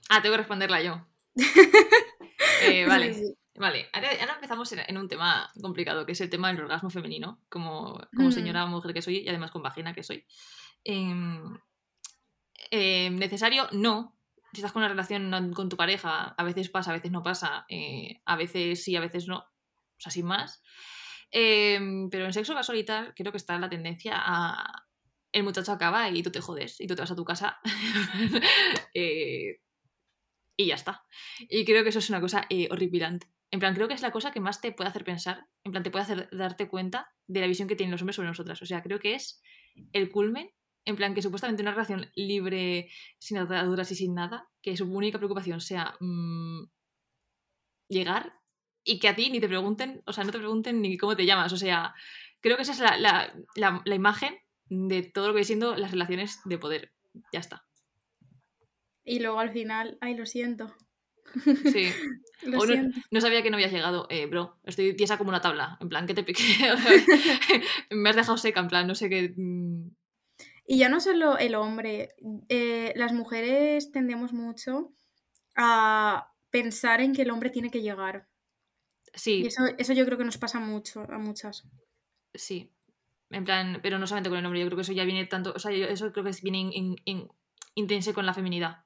Ah, 0.09 0.23
tengo 0.23 0.35
que 0.35 0.39
responderla 0.39 0.83
yo. 0.83 1.05
eh, 2.63 2.87
vale. 2.87 3.37
Vale, 3.59 3.89
ahora, 3.93 4.35
empezamos 4.35 4.71
en, 4.73 4.99
un 4.99 5.09
tema 5.09 5.51
complicado, 5.61 6.05
que 6.05 6.13
es 6.13 6.21
el 6.21 6.31
tema 6.31 6.49
del 6.49 6.61
orgasmo 6.61 6.91
femenino, 6.91 7.41
como, 7.49 8.01
como 8.15 8.29
mm. 8.29 8.33
señora 8.33 8.67
mujer 8.67 8.93
que 8.93 9.03
soy 9.03 9.19
y 9.19 9.29
además 9.29 9.51
con 9.51 9.63
vagina 9.63 9.95
que 9.95 10.03
soy. 10.03 10.27
Em, 10.85 11.59
em, 12.71 13.17
necesario, 13.17 13.69
no. 13.73 14.19
Si 14.53 14.61
estás 14.61 14.73
con 14.73 14.83
una 14.83 14.89
relación 14.89 15.53
con 15.55 15.69
tu 15.69 15.77
pareja, 15.77 16.35
a 16.37 16.45
veces 16.45 16.71
pasa, 16.71 16.91
a 16.91 16.95
veces 16.95 17.11
no 17.11 17.23
pasa, 17.23 17.67
eh, 17.69 18.21
a 18.25 18.37
veces 18.37 18.83
sí, 18.85 18.95
a 18.97 19.01
veces 19.01 19.27
no, 19.27 19.39
o 19.39 19.99
sea, 20.01 20.13
sin 20.13 20.27
más. 20.27 20.63
Em, 21.31 22.09
pero 22.11 22.27
en 22.27 22.33
sexo 22.33 22.55
casual 22.55 22.79
y 22.79 22.85
tal, 22.85 23.15
creo 23.15 23.33
que 23.33 23.39
está 23.39 23.59
la 23.59 23.69
tendencia 23.69 24.15
a. 24.17 24.85
El 25.33 25.43
muchacho 25.43 25.73
acaba 25.73 26.09
y 26.09 26.23
tú 26.23 26.31
te 26.31 26.41
jodes 26.41 26.81
y 26.81 26.87
tú 26.87 26.95
te 26.95 27.03
vas 27.03 27.11
a 27.11 27.17
tu 27.17 27.25
casa. 27.25 27.59
eh, 28.95 29.61
y 30.57 30.67
ya 30.67 30.75
está. 30.75 31.05
Y 31.41 31.65
creo 31.65 31.83
que 31.83 31.91
eso 31.91 31.99
es 31.99 32.09
una 32.09 32.21
cosa 32.21 32.47
eh, 32.49 32.69
horripilante. 32.71 33.36
En 33.51 33.61
plan, 33.61 33.75
creo 33.75 33.89
que 33.89 33.95
es 33.95 34.03
la 34.03 34.11
cosa 34.11 34.33
que 34.33 34.41
más 34.41 34.61
te 34.61 34.73
puede 34.73 34.91
hacer 34.91 35.05
pensar, 35.05 35.47
en 35.65 35.73
plan, 35.73 35.83
te 35.83 35.91
puede 35.91 36.05
hacer 36.05 36.29
darte 36.33 36.69
cuenta 36.69 37.13
de 37.27 37.41
la 37.41 37.47
visión 37.47 37.69
que 37.69 37.77
tienen 37.77 37.93
los 37.93 38.03
hombres 38.03 38.17
sobre 38.17 38.29
nosotras. 38.29 38.61
O 38.63 38.67
sea, 38.67 38.83
creo 38.83 38.99
que 38.99 39.15
es 39.15 39.41
el 39.93 40.11
culmen, 40.11 40.51
en 40.85 40.97
plan, 40.97 41.15
que 41.15 41.23
supuestamente 41.23 41.63
una 41.63 41.73
relación 41.73 42.11
libre, 42.15 42.89
sin 43.19 43.39
ataduras 43.39 43.91
y 43.93 43.95
sin 43.95 44.15
nada, 44.15 44.49
que 44.63 44.77
su 44.77 44.85
única 44.93 45.19
preocupación 45.19 45.61
sea 45.61 45.97
mm, 46.01 46.65
llegar 47.89 48.35
y 48.85 48.99
que 48.99 49.09
a 49.09 49.17
ti 49.17 49.31
ni 49.31 49.41
te 49.41 49.49
pregunten, 49.49 50.03
o 50.07 50.13
sea, 50.13 50.25
no 50.25 50.33
te 50.33 50.39
pregunten 50.39 50.81
ni 50.81 50.97
cómo 50.97 51.17
te 51.17 51.27
llamas. 51.27 51.53
O 51.53 51.57
sea, 51.57 51.95
creo 52.41 52.57
que 52.57 52.63
esa 52.63 52.73
es 52.73 52.79
la, 52.79 53.35
la, 53.57 53.83
la, 53.85 53.95
imagen 53.95 54.39
de 54.69 55.03
todo 55.03 55.27
lo 55.27 55.33
que 55.33 55.39
viene 55.39 55.47
siendo 55.47 55.77
las 55.77 55.91
relaciones 55.91 56.41
de 56.45 56.59
poder. 56.59 56.93
Ya 57.33 57.41
está. 57.41 57.65
Y 59.05 59.19
luego 59.19 59.41
al 59.41 59.51
final, 59.51 59.99
ay, 60.01 60.15
lo 60.15 60.27
siento. 60.27 60.75
Sí. 61.73 61.89
no, 63.11 63.21
sabía 63.21 63.43
que 63.43 63.51
no 63.51 63.57
habías 63.57 63.73
llegado, 63.73 64.07
eh, 64.11 64.27
bro. 64.27 64.59
Estoy 64.65 64.95
tiesa 64.95 65.19
como 65.19 65.31
una 65.31 65.41
tabla. 65.41 65.77
En 65.81 65.89
plan, 65.89 66.07
que 66.07 66.15
te 66.15 66.23
piqué? 66.25 66.43
Me 67.91 68.11
has 68.11 68.17
dejado 68.17 68.37
seca, 68.39 68.61
en 68.61 68.69
plan, 68.69 68.87
no 68.87 68.95
sé 68.95 69.09
qué. 69.09 69.35
Mm. 69.37 69.91
Y 70.67 70.79
ya 70.79 70.89
no 70.89 71.01
solo 71.01 71.39
el 71.39 71.55
hombre, 71.55 72.15
eh, 72.49 72.93
las 72.97 73.13
mujeres 73.13 73.93
tendemos 73.93 74.33
mucho 74.33 74.93
a 75.55 76.33
pensar 76.51 77.01
en 77.01 77.15
que 77.15 77.23
el 77.23 77.31
hombre 77.31 77.51
tiene 77.51 77.71
que 77.71 77.83
llegar. 77.83 78.29
Y 79.15 79.19
Sí, 79.19 79.47
eso, 79.47 79.63
eso 79.79 79.93
yo 79.93 80.05
creo 80.05 80.19
que 80.19 80.25
nos 80.25 80.39
pasa 80.39 80.61
mucho 80.61 81.01
a 81.11 81.19
muchas. 81.19 81.65
sí. 82.35 82.73
En 83.31 83.45
plan, 83.45 83.81
pero 83.83 83.99
no 83.99 84.07
solamente 84.07 84.29
con 84.31 84.37
el 84.37 84.45
nombre, 84.45 84.61
yo 84.61 84.67
creo 84.67 84.77
que 84.77 84.83
eso 84.83 84.93
ya 84.93 85.03
viene 85.05 85.27
tanto, 85.27 85.53
o 85.57 85.59
sea, 85.59 85.73
yo- 85.73 85.87
eso 85.89 86.13
creo 86.13 86.25
que 86.25 86.31
viene 86.45 86.59
in- 86.61 86.73
in- 86.73 86.97
in- 87.05 87.29
intrínseco 87.75 88.21
en 88.21 88.27
la 88.27 88.35
feminidad. 88.35 88.85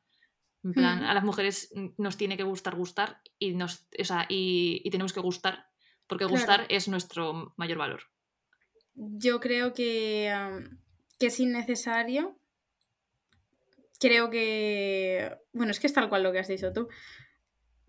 En 0.62 0.72
plan, 0.72 1.00
Mm. 1.00 1.04
a 1.04 1.14
las 1.14 1.24
mujeres 1.24 1.72
nos 1.96 2.16
tiene 2.16 2.36
que 2.36 2.42
gustar 2.42 2.74
gustar 2.76 3.22
y 3.38 3.54
nos, 3.54 3.86
o 3.98 4.04
sea, 4.04 4.26
y, 4.28 4.82
y 4.84 4.90
tenemos 4.90 5.12
que 5.12 5.20
gustar, 5.20 5.66
porque 6.06 6.26
Claro. 6.26 6.36
gustar 6.38 6.66
es 6.68 6.86
nuestro 6.88 7.54
mayor 7.56 7.78
valor. 7.78 8.02
Yo 8.94 9.40
creo 9.40 9.72
que, 9.72 10.30
que 11.18 11.26
es 11.26 11.40
innecesario. 11.40 12.36
Creo 13.98 14.30
que. 14.30 15.36
Bueno, 15.52 15.70
es 15.72 15.80
que 15.80 15.86
es 15.86 15.92
tal 15.92 16.08
cual 16.08 16.22
lo 16.22 16.32
que 16.32 16.38
has 16.40 16.48
dicho 16.48 16.72
tú. 16.72 16.88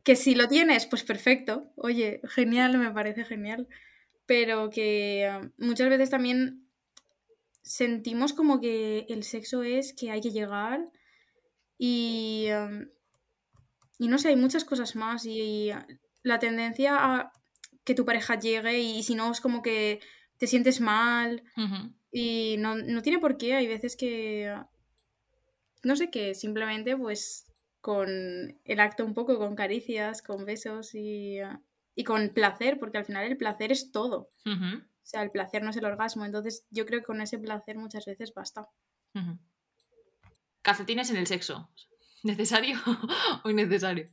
Que 0.03 0.15
si 0.15 0.36
lo 0.36 0.47
tienes, 0.47 0.86
pues 0.86 1.03
perfecto. 1.03 1.71
Oye, 1.75 2.21
genial, 2.23 2.77
me 2.77 2.91
parece 2.91 3.23
genial. 3.25 3.67
Pero 4.25 4.69
que 4.69 5.51
muchas 5.57 5.89
veces 5.89 6.10
también 6.10 6.67
sentimos 7.62 8.34
como 8.34 8.60
que 8.60 9.05
el 9.10 9.23
sexo 9.23 9.63
es 9.63 9.93
que 9.93 10.12
hay 10.12 10.21
que 10.21 10.31
llegar 10.31 10.89
y. 11.84 12.48
am, 12.50 12.91
y 13.98 14.08
no 14.08 14.20
sé, 14.20 14.30
hay 14.30 14.36
muchas 14.36 14.65
cosas 14.65 14.96
más. 14.96 15.26
Y, 15.26 15.72
la 16.24 16.38
tendencia 16.38 16.98
a 17.00 17.34
que 17.84 17.96
tu 17.96 18.06
pareja 18.06 18.39
llegue 18.39 18.80
y 18.80 19.02
si 19.02 19.15
no 19.15 19.32
es 19.32 19.41
como 19.41 19.63
que 19.63 20.00
te 20.38 20.46
sientes 20.46 20.80
mal. 20.80 21.44
Y 22.12 22.58
no, 22.60 22.76
no 22.76 23.02
tiene 23.02 23.17
por 23.17 23.38
qué, 23.38 23.56
hay 23.56 23.67
veces 23.67 23.96
que, 23.96 24.56
no 25.82 25.96
sé 25.96 26.12
qué, 26.12 26.36
simplemente 26.36 26.96
pues 26.96 27.52
con 27.80 28.10
el 28.63 28.80
acto 28.80 29.04
un 29.04 29.15
poco, 29.15 29.39
con 29.39 29.56
caricias, 29.56 30.22
con 30.22 30.46
besos 30.46 30.94
y, 30.94 31.38
y 31.96 32.04
con 32.04 32.30
placer, 32.30 32.78
porque 32.78 33.00
al 33.00 33.06
final 33.06 33.26
el 33.26 33.38
placer 33.38 33.72
es 33.72 33.91
todo. 33.91 34.30
O 34.46 35.06
sea, 35.12 35.24
el 35.24 35.32
placer 35.32 35.63
no 35.63 35.72
es 35.72 35.78
el 35.78 35.86
orgasmo, 35.86 36.26
entonces 36.26 36.65
yo 36.70 36.86
creo 36.86 37.00
que 37.00 37.08
con 37.08 37.22
ese 37.22 37.39
placer 37.39 37.78
muchas 37.78 38.06
veces 38.06 38.34
basta. 38.36 38.70
Calcetines 40.62 41.10
en 41.10 41.17
el 41.17 41.28
sexo. 41.28 41.69
¿Necesario 42.24 42.80
o 43.43 43.50
innecesario? 43.50 44.10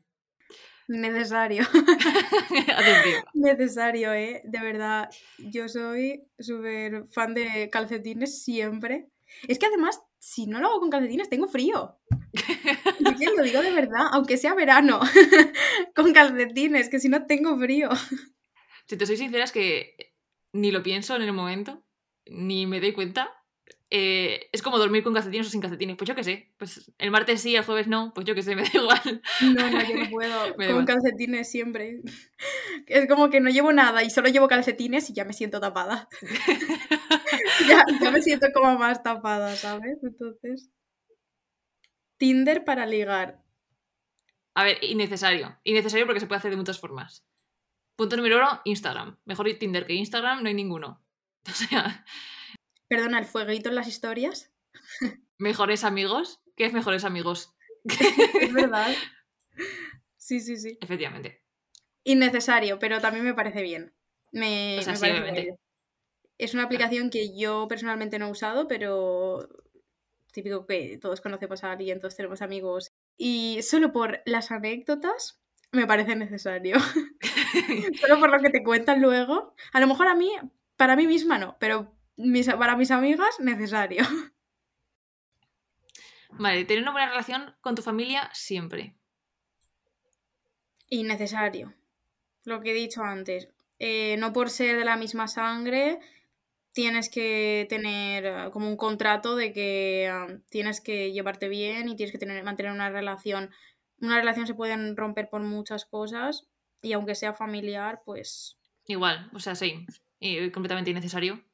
Necesario, 0.89 1.65
necesario, 3.35 4.15
¿eh? 4.15 4.41
De 4.45 4.59
verdad, 4.59 5.11
yo 5.37 5.69
soy 5.69 6.25
súper 6.39 7.07
fan 7.09 7.35
de 7.35 7.69
calcetines 7.71 8.43
siempre. 8.43 9.11
Es 9.47 9.59
que 9.59 9.67
además, 9.67 10.01
si 10.19 10.47
no 10.47 10.61
lo 10.61 10.69
hago 10.69 10.81
con 10.81 10.89
calcetines, 10.89 11.29
tengo 11.29 11.47
frío. 11.47 11.99
Y 12.99 13.15
que 13.17 13.27
lo 13.37 13.43
digo 13.43 13.61
de 13.61 13.73
verdad, 13.73 14.07
aunque 14.13 14.39
sea 14.39 14.55
verano, 14.55 15.01
con 15.95 16.15
calcetines, 16.15 16.89
que 16.89 17.01
si 17.01 17.11
no 17.11 17.27
tengo 17.27 17.59
frío. 17.59 17.91
Si 18.87 18.97
te 18.97 19.05
soy 19.05 19.19
sincera, 19.19 19.45
es 19.45 19.53
que 19.53 20.15
ni 20.55 20.71
lo 20.71 20.83
pienso 20.83 21.15
en 21.17 21.23
el 21.23 21.35
momento, 21.35 21.85
ni 22.25 22.67
me 22.67 22.81
doy 22.81 22.95
cuenta. 22.95 23.31
Eh, 23.91 24.51
es 24.53 24.61
como 24.61 24.77
dormir 24.77 25.03
con 25.03 25.15
calcetines 25.15 25.47
o 25.47 25.51
sin 25.51 25.61
calcetines. 25.61 25.97
Pues 25.97 26.09
yo 26.09 26.15
qué 26.15 26.25
sé. 26.25 26.53
Pues 26.59 26.93
el 26.99 27.11
martes 27.11 27.41
sí, 27.41 27.57
el 27.57 27.65
jueves 27.65 27.87
no. 27.87 28.13
Pues 28.15 28.27
yo 28.27 28.35
qué 28.35 28.43
sé, 28.43 28.55
me 28.57 28.63
da 28.63 28.71
igual. 28.75 29.23
No, 29.43 29.71
no, 29.71 29.83
yo 29.83 29.97
no 29.97 30.11
puedo. 30.11 30.55
Con 30.57 30.65
igual. 30.65 30.85
calcetines 30.85 31.51
siempre. 31.51 32.01
Es 32.87 33.09
como 33.09 33.31
que 33.31 33.41
no 33.41 33.51
llevo 33.51 33.73
nada 33.73 34.03
y 34.03 34.11
solo 34.11 34.29
llevo 34.29 34.49
calcetines 34.49 35.09
y 35.11 35.15
ya 35.15 35.25
me 35.25 35.33
siento 35.33 35.61
tapada. 35.61 36.09
ya, 37.69 37.83
ya 38.01 38.11
me 38.11 38.21
siento 38.21 38.49
como 38.53 38.79
más 38.79 39.03
tapada, 39.03 39.57
¿sabes? 39.57 39.99
Entonces. 40.03 40.71
Tinder 42.19 42.65
para 42.65 42.85
ligar. 42.85 43.43
A 44.55 44.65
ver, 44.65 44.79
innecesario. 44.83 45.59
Innecesario 45.65 46.05
porque 46.05 46.21
se 46.21 46.27
puede 46.27 46.41
hacer 46.41 46.51
de 46.51 46.57
muchas 46.57 46.81
formas. 46.81 47.25
Punto 47.97 48.17
número 48.17 48.39
uno, 48.39 48.61
Instagram. 48.65 49.19
Mejor 49.25 49.53
Tinder 49.55 49.87
que 49.87 49.95
Instagram, 49.95 50.43
no 50.43 50.49
hay 50.49 50.55
ninguno. 50.55 51.03
O 51.49 51.53
sea, 51.53 52.05
Perdona, 52.89 53.19
el 53.19 53.27
fueguito 53.27 53.69
en 53.69 53.75
las 53.75 53.87
historias. 53.89 54.51
mejores 55.39 55.85
amigos. 55.85 56.41
¿Qué 56.57 56.67
es 56.67 56.73
mejores 56.73 57.05
amigos? 57.05 57.55
Es 58.41 58.53
verdad. 58.53 58.93
Sí, 60.17 60.41
sí, 60.41 60.57
sí. 60.57 60.79
Efectivamente. 60.81 61.43
Innecesario, 62.05 62.79
pero 62.79 63.01
también 63.01 63.25
me 63.25 63.35
parece 63.35 63.63
bien. 63.63 63.95
Me, 64.33 64.79
O 64.79 64.83
sea, 64.83 64.93
me 64.93 64.99
sí, 64.99 65.07
parece 65.07 65.31
guay. 65.31 65.49
Es 66.39 66.55
una 66.55 66.65
aplicación 66.65 67.11
que 67.11 67.37
yo 67.37 67.67
personalmente 67.69 68.19
no 68.19 68.27
he 68.29 68.31
usado, 68.31 68.69
pero 68.69 69.49
típico 70.33 70.67
que 70.67 70.99
todos 70.99 71.21
conocemos 71.21 71.65
a 71.65 71.73
alguien, 71.73 71.99
todos 71.99 72.15
tenemos 72.17 72.43
amigos. 72.43 72.93
Y 73.17 73.61
solo 73.63 73.93
por 73.93 74.23
las 74.25 74.51
anécdotas 74.51 75.41
me 75.73 75.87
parece 75.87 76.15
necesario. 76.17 76.77
solo 78.01 78.21
por 78.21 78.31
lo 78.31 78.41
que 78.41 78.51
te 78.51 78.63
cuentan 78.63 79.01
luego. 79.03 79.55
A 79.73 79.81
lo 79.81 79.87
mejor 79.87 80.07
a 80.09 80.15
mí, 80.15 80.31
para 80.77 80.97
mí 80.97 81.07
misma 81.07 81.39
no, 81.39 81.57
pero 81.59 81.98
mis- 82.19 82.53
para 82.55 82.77
mis 82.77 82.91
amigas, 82.91 83.41
necesario. 83.41 84.05
Vale, 86.31 86.65
tener 86.67 86.83
una 86.83 86.93
buena 86.93 87.09
relación 87.09 87.55
con 87.61 87.75
tu 87.75 87.83
familia 87.83 88.29
siempre. 88.35 88.95
Innecesario. 90.91 91.75
Lo 92.45 92.61
que 92.61 92.71
he 92.71 92.75
dicho 92.75 93.03
antes. 93.03 93.49
Eh, 93.79 94.17
no 94.19 94.33
por 94.33 94.51
ser 94.51 94.77
de 94.77 94.85
la 94.85 94.97
misma 94.97 95.29
sangre, 95.29 95.99
tienes 96.73 97.09
que 97.11 97.67
tener 97.69 98.27
eh, 98.27 98.51
como 98.53 98.69
un 98.69 98.77
contrato 98.77 99.37
de 99.37 99.53
que 99.53 100.09
ah, 100.11 100.27
tienes 100.51 100.81
que 100.81 101.13
llevarte 101.13 101.49
bien 101.49 101.89
y 101.89 101.97
tienes 101.97 102.13
que 102.13 102.19
tener, 102.19 102.43
mantener 102.45 102.73
una 102.73 102.91
relación. 102.91 103.51
Una 104.01 104.17
relación 104.19 104.47
se 104.47 104.55
pueden 104.55 104.97
romper 104.97 105.29
por 105.29 105.43
muchas 105.43 105.85
cosas 105.85 106.49
y 106.83 106.93
aunque 106.93 107.15
sea 107.15 107.33
familiar, 107.35 108.03
pues 108.05 108.59
Igual, 108.87 109.31
o 109.35 109.41
sea, 109.41 109.55
sí. 109.55 109.87
eh, 110.21 110.51
completamente 110.51 110.91
innecesario. 110.91 111.45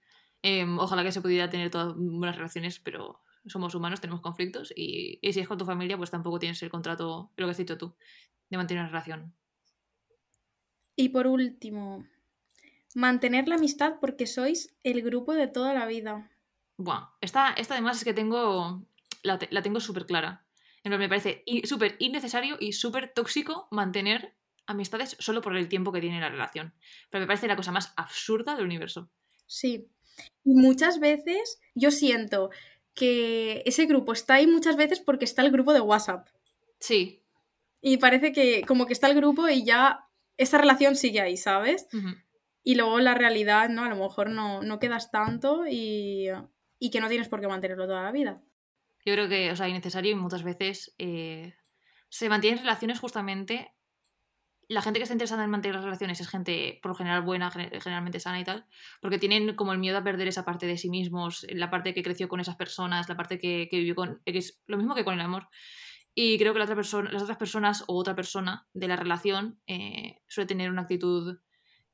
Eh, 0.47 0.67
ojalá 0.79 1.03
que 1.03 1.11
se 1.11 1.23
pudiera 1.23 1.49
tener 1.49 1.71
todas 1.71 1.95
buenas 1.97 2.37
relaciones, 2.37 2.79
pero 2.79 3.23
somos 3.47 3.75
humanos, 3.75 4.03
tenemos 4.03 4.21
conflictos 4.21 4.75
y, 4.77 5.19
y 5.23 5.33
si 5.33 5.41
es 5.41 5.49
con 5.49 5.57
tu 5.57 5.65
familia, 5.65 5.97
pues 5.97 6.11
tampoco 6.11 6.39
tienes 6.39 6.63
el 6.63 6.69
contrato, 6.69 7.33
lo 7.35 7.47
que 7.47 7.51
has 7.51 7.57
dicho 7.57 7.79
tú, 7.79 7.97
de 8.51 8.59
mantener 8.59 8.83
una 8.83 8.91
relación. 8.91 9.35
Y 10.97 11.09
por 11.09 11.27
último, 11.27 12.07
mantener 12.95 13.49
la 13.49 13.55
amistad 13.55 13.95
porque 14.03 14.27
sois 14.27 14.77
el 14.83 15.01
grupo 15.01 15.33
de 15.33 15.49
toda 15.49 15.73
la 15.73 15.87
vida. 15.87 16.31
Buah, 16.77 17.09
esta, 17.23 17.55
esta 17.55 17.73
además 17.73 17.97
es 17.97 18.05
que 18.05 18.13
tengo, 18.13 18.87
la, 19.23 19.39
la 19.51 19.63
tengo 19.63 19.81
súper 19.81 20.05
clara. 20.05 20.45
Me 20.85 21.09
parece 21.09 21.43
súper 21.65 21.97
innecesario 22.01 22.59
y 22.61 22.75
súper 22.75 23.15
tóxico 23.15 23.69
mantener 23.71 24.37
amistades 24.67 25.17
solo 25.19 25.41
por 25.41 25.57
el 25.57 25.69
tiempo 25.69 25.91
que 25.91 26.03
tiene 26.03 26.21
la 26.21 26.29
relación. 26.29 26.75
Pero 27.09 27.23
me 27.23 27.27
parece 27.27 27.49
la 27.49 27.57
cosa 27.57 27.73
más 27.73 27.95
absurda 27.97 28.55
del 28.55 28.67
universo. 28.67 29.11
Sí. 29.47 29.89
Y 30.45 30.55
muchas 30.55 31.01
veces 31.01 31.61
yo 31.75 31.91
siento 31.91 32.51
que 32.95 33.63
ese 33.67 33.87
grupo 33.87 34.13
está 34.13 34.35
ahí 34.35 34.47
muchas 34.47 34.77
veces 34.77 35.01
porque 35.01 35.25
está 35.25 35.43
el 35.43 35.51
grupo 35.51 35.73
de 35.73 35.81
WhatsApp. 35.81 36.29
Sí. 36.79 37.23
Y 37.81 37.99
parece 37.99 38.33
que 38.33 38.63
como 38.63 38.87
que 38.87 38.93
está 38.93 39.09
el 39.09 39.17
grupo 39.17 39.49
y 39.49 39.65
ya 39.65 40.09
esa 40.37 40.59
relación 40.59 40.97
sigue 40.97 41.21
ahí, 41.21 41.37
¿sabes? 41.37 41.87
Y 42.63 42.77
luego 42.77 42.99
la 43.01 43.15
realidad, 43.15 43.69
¿no? 43.69 43.85
A 43.85 43.89
lo 43.89 43.97
mejor 43.97 44.31
no, 44.31 44.63
no 44.63 44.79
quedas 44.79 45.11
tanto 45.11 45.67
y, 45.69 46.29
y 46.79 46.91
que 46.91 47.01
no 47.01 47.09
tienes 47.09 47.29
por 47.29 47.41
qué 47.41 47.49
mantenerlo 47.49 47.87
toda 47.87 48.03
la 48.03 48.13
vida. 48.13 48.43
Yo 49.05 49.13
creo 49.13 49.29
que, 49.29 49.51
o 49.51 49.57
sea, 49.57 49.69
innecesario 49.69 50.13
y 50.13 50.15
muchas 50.15 50.43
veces 50.43 50.95
eh, 50.99 51.55
se 52.09 52.29
mantienen 52.29 52.61
relaciones 52.61 53.01
justamente. 53.01 53.74
La 54.75 54.83
gente 54.83 54.99
que 54.99 55.05
está 55.05 55.15
interesada 55.15 55.45
en 55.45 55.51
mantener 55.51 55.77
las 55.77 55.85
relaciones 55.85 56.21
es 56.21 56.29
gente, 56.29 56.81
por 56.83 56.91
lo 56.91 56.97
general, 56.97 57.23
buena, 57.23 57.49
gen- 57.53 57.71
generalmente 57.81 58.19
sana 58.19 58.41
y 58.41 58.45
tal, 58.45 58.67
porque 59.01 59.19
tienen 59.19 59.55
como 59.55 59.73
el 59.73 59.79
miedo 59.79 59.97
a 59.97 60.03
perder 60.03 60.27
esa 60.27 60.45
parte 60.45 60.67
de 60.67 60.77
sí 60.77 60.91
mismos, 60.91 61.47
la 61.49 61.71
parte 61.71 61.95
que 61.95 62.03
creció 62.03 62.29
con 62.29 62.41
esas 62.41 62.57
personas, 62.57 63.09
la 63.09 63.17
parte 63.17 63.39
que, 63.39 63.69
vivió 63.71 63.95
con. 63.95 64.21
es 64.25 64.61
lo 64.67 64.77
mismo 64.77 64.97
que 64.97 65.05
con 65.05 65.15
el 65.15 65.21
amor. 65.21 65.47
Y 66.13 66.39
creo 66.39 66.53
que 66.53 66.59
la 66.59 66.65
otra 66.65 66.75
persona, 66.75 67.13
las 67.13 67.23
otras 67.23 67.39
personas 67.39 67.85
o 67.87 67.97
otra 67.97 68.17
persona 68.17 68.67
de 68.73 68.89
la 68.89 68.97
relación 68.97 69.61
eh, 69.69 70.17
suele 70.27 70.49
tener 70.49 70.71
una 70.71 70.83
actitud, 70.83 71.39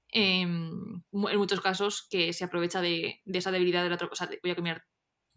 em, 0.09 1.03
en 1.13 1.39
muchos 1.39 1.61
casos, 1.61 2.09
que 2.11 2.33
se 2.33 2.45
aprovecha 2.45 2.81
de, 2.81 3.21
esa 3.27 3.51
debilidad 3.51 3.83
de 3.83 3.91
la 3.91 3.97
otra. 3.97 4.09
O 4.11 4.15
sea, 4.15 4.31
voy 4.43 4.53
a 4.53 4.57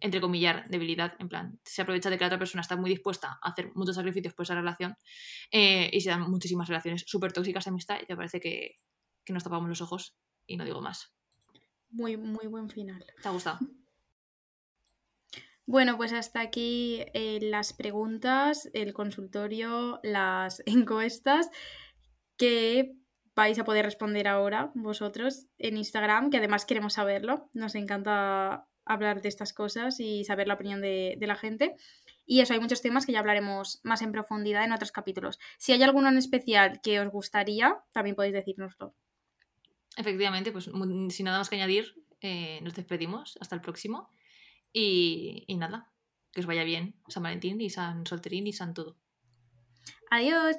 entre 0.03 0.19
comillar, 0.19 0.67
debilidad, 0.69 1.15
en 1.17 1.29
plan, 1.29 1.59
se 1.63 1.81
aprovecha 1.81 2.09
de 2.09 2.17
que 2.17 2.23
la 2.25 2.27
otra 2.27 2.37
persona 2.37 2.59
está 2.59 2.75
muy 2.75 2.89
dispuesta 2.89 3.39
a 3.41 3.49
hacer 3.49 3.71
muchos 3.73 3.95
sacrificios 3.95 4.33
por 4.33 4.43
esa 4.43 4.53
relación 4.53 4.97
eh, 5.49 5.89
y 5.93 6.01
se 6.01 6.09
dan 6.09 6.29
muchísimas 6.29 6.67
relaciones 6.67 7.05
súper 7.07 7.31
tóxicas 7.31 7.63
de 7.63 7.69
amistad 7.69 7.99
y 8.01 8.05
te 8.05 8.15
parece 8.15 8.41
que, 8.41 8.81
que 9.23 9.31
nos 9.31 9.45
tapamos 9.45 9.69
los 9.69 9.81
ojos 9.81 10.17
y 10.45 10.57
no 10.57 10.65
digo 10.65 10.81
más. 10.81 11.13
Muy, 11.89 12.17
muy 12.17 12.47
buen 12.47 12.69
final. 12.69 13.05
¿Te 13.21 13.27
ha 13.29 13.31
gustado? 13.31 13.59
Bueno, 15.65 15.95
pues 15.95 16.11
hasta 16.11 16.41
aquí 16.41 17.05
eh, 17.13 17.39
las 17.41 17.71
preguntas, 17.71 18.69
el 18.73 18.91
consultorio, 18.93 20.01
las 20.03 20.61
encuestas 20.65 21.49
que 22.35 22.97
vais 23.35 23.57
a 23.57 23.63
poder 23.63 23.85
responder 23.85 24.27
ahora 24.27 24.73
vosotros 24.75 25.47
en 25.57 25.77
Instagram, 25.77 26.29
que 26.29 26.39
además 26.39 26.65
queremos 26.65 26.93
saberlo. 26.93 27.49
Nos 27.53 27.75
encanta 27.75 28.67
hablar 28.85 29.21
de 29.21 29.29
estas 29.29 29.53
cosas 29.53 29.99
y 29.99 30.23
saber 30.23 30.47
la 30.47 30.55
opinión 30.55 30.81
de, 30.81 31.15
de 31.17 31.27
la 31.27 31.35
gente. 31.35 31.75
Y 32.25 32.41
eso, 32.41 32.53
hay 32.53 32.59
muchos 32.59 32.81
temas 32.81 33.05
que 33.05 33.11
ya 33.11 33.19
hablaremos 33.19 33.81
más 33.83 34.01
en 34.01 34.11
profundidad 34.11 34.63
en 34.63 34.71
otros 34.71 34.91
capítulos. 34.91 35.39
Si 35.57 35.71
hay 35.71 35.83
alguno 35.83 36.09
en 36.09 36.17
especial 36.17 36.79
que 36.81 36.99
os 36.99 37.09
gustaría, 37.09 37.83
también 37.91 38.15
podéis 38.15 38.33
decírnoslo. 38.33 38.95
Efectivamente, 39.97 40.51
pues 40.51 40.65
sin 40.65 41.25
nada 41.25 41.37
más 41.37 41.49
que 41.49 41.55
añadir, 41.55 41.93
eh, 42.21 42.59
nos 42.61 42.73
despedimos. 42.73 43.37
Hasta 43.39 43.55
el 43.55 43.61
próximo. 43.61 44.09
Y, 44.71 45.43
y 45.47 45.55
nada, 45.55 45.91
que 46.31 46.39
os 46.39 46.45
vaya 46.45 46.63
bien 46.63 46.95
San 47.07 47.23
Valentín 47.23 47.61
y 47.61 47.69
San 47.69 48.05
Solterín 48.05 48.47
y 48.47 48.53
San 48.53 48.73
todo. 48.73 48.97
Adiós. 50.09 50.57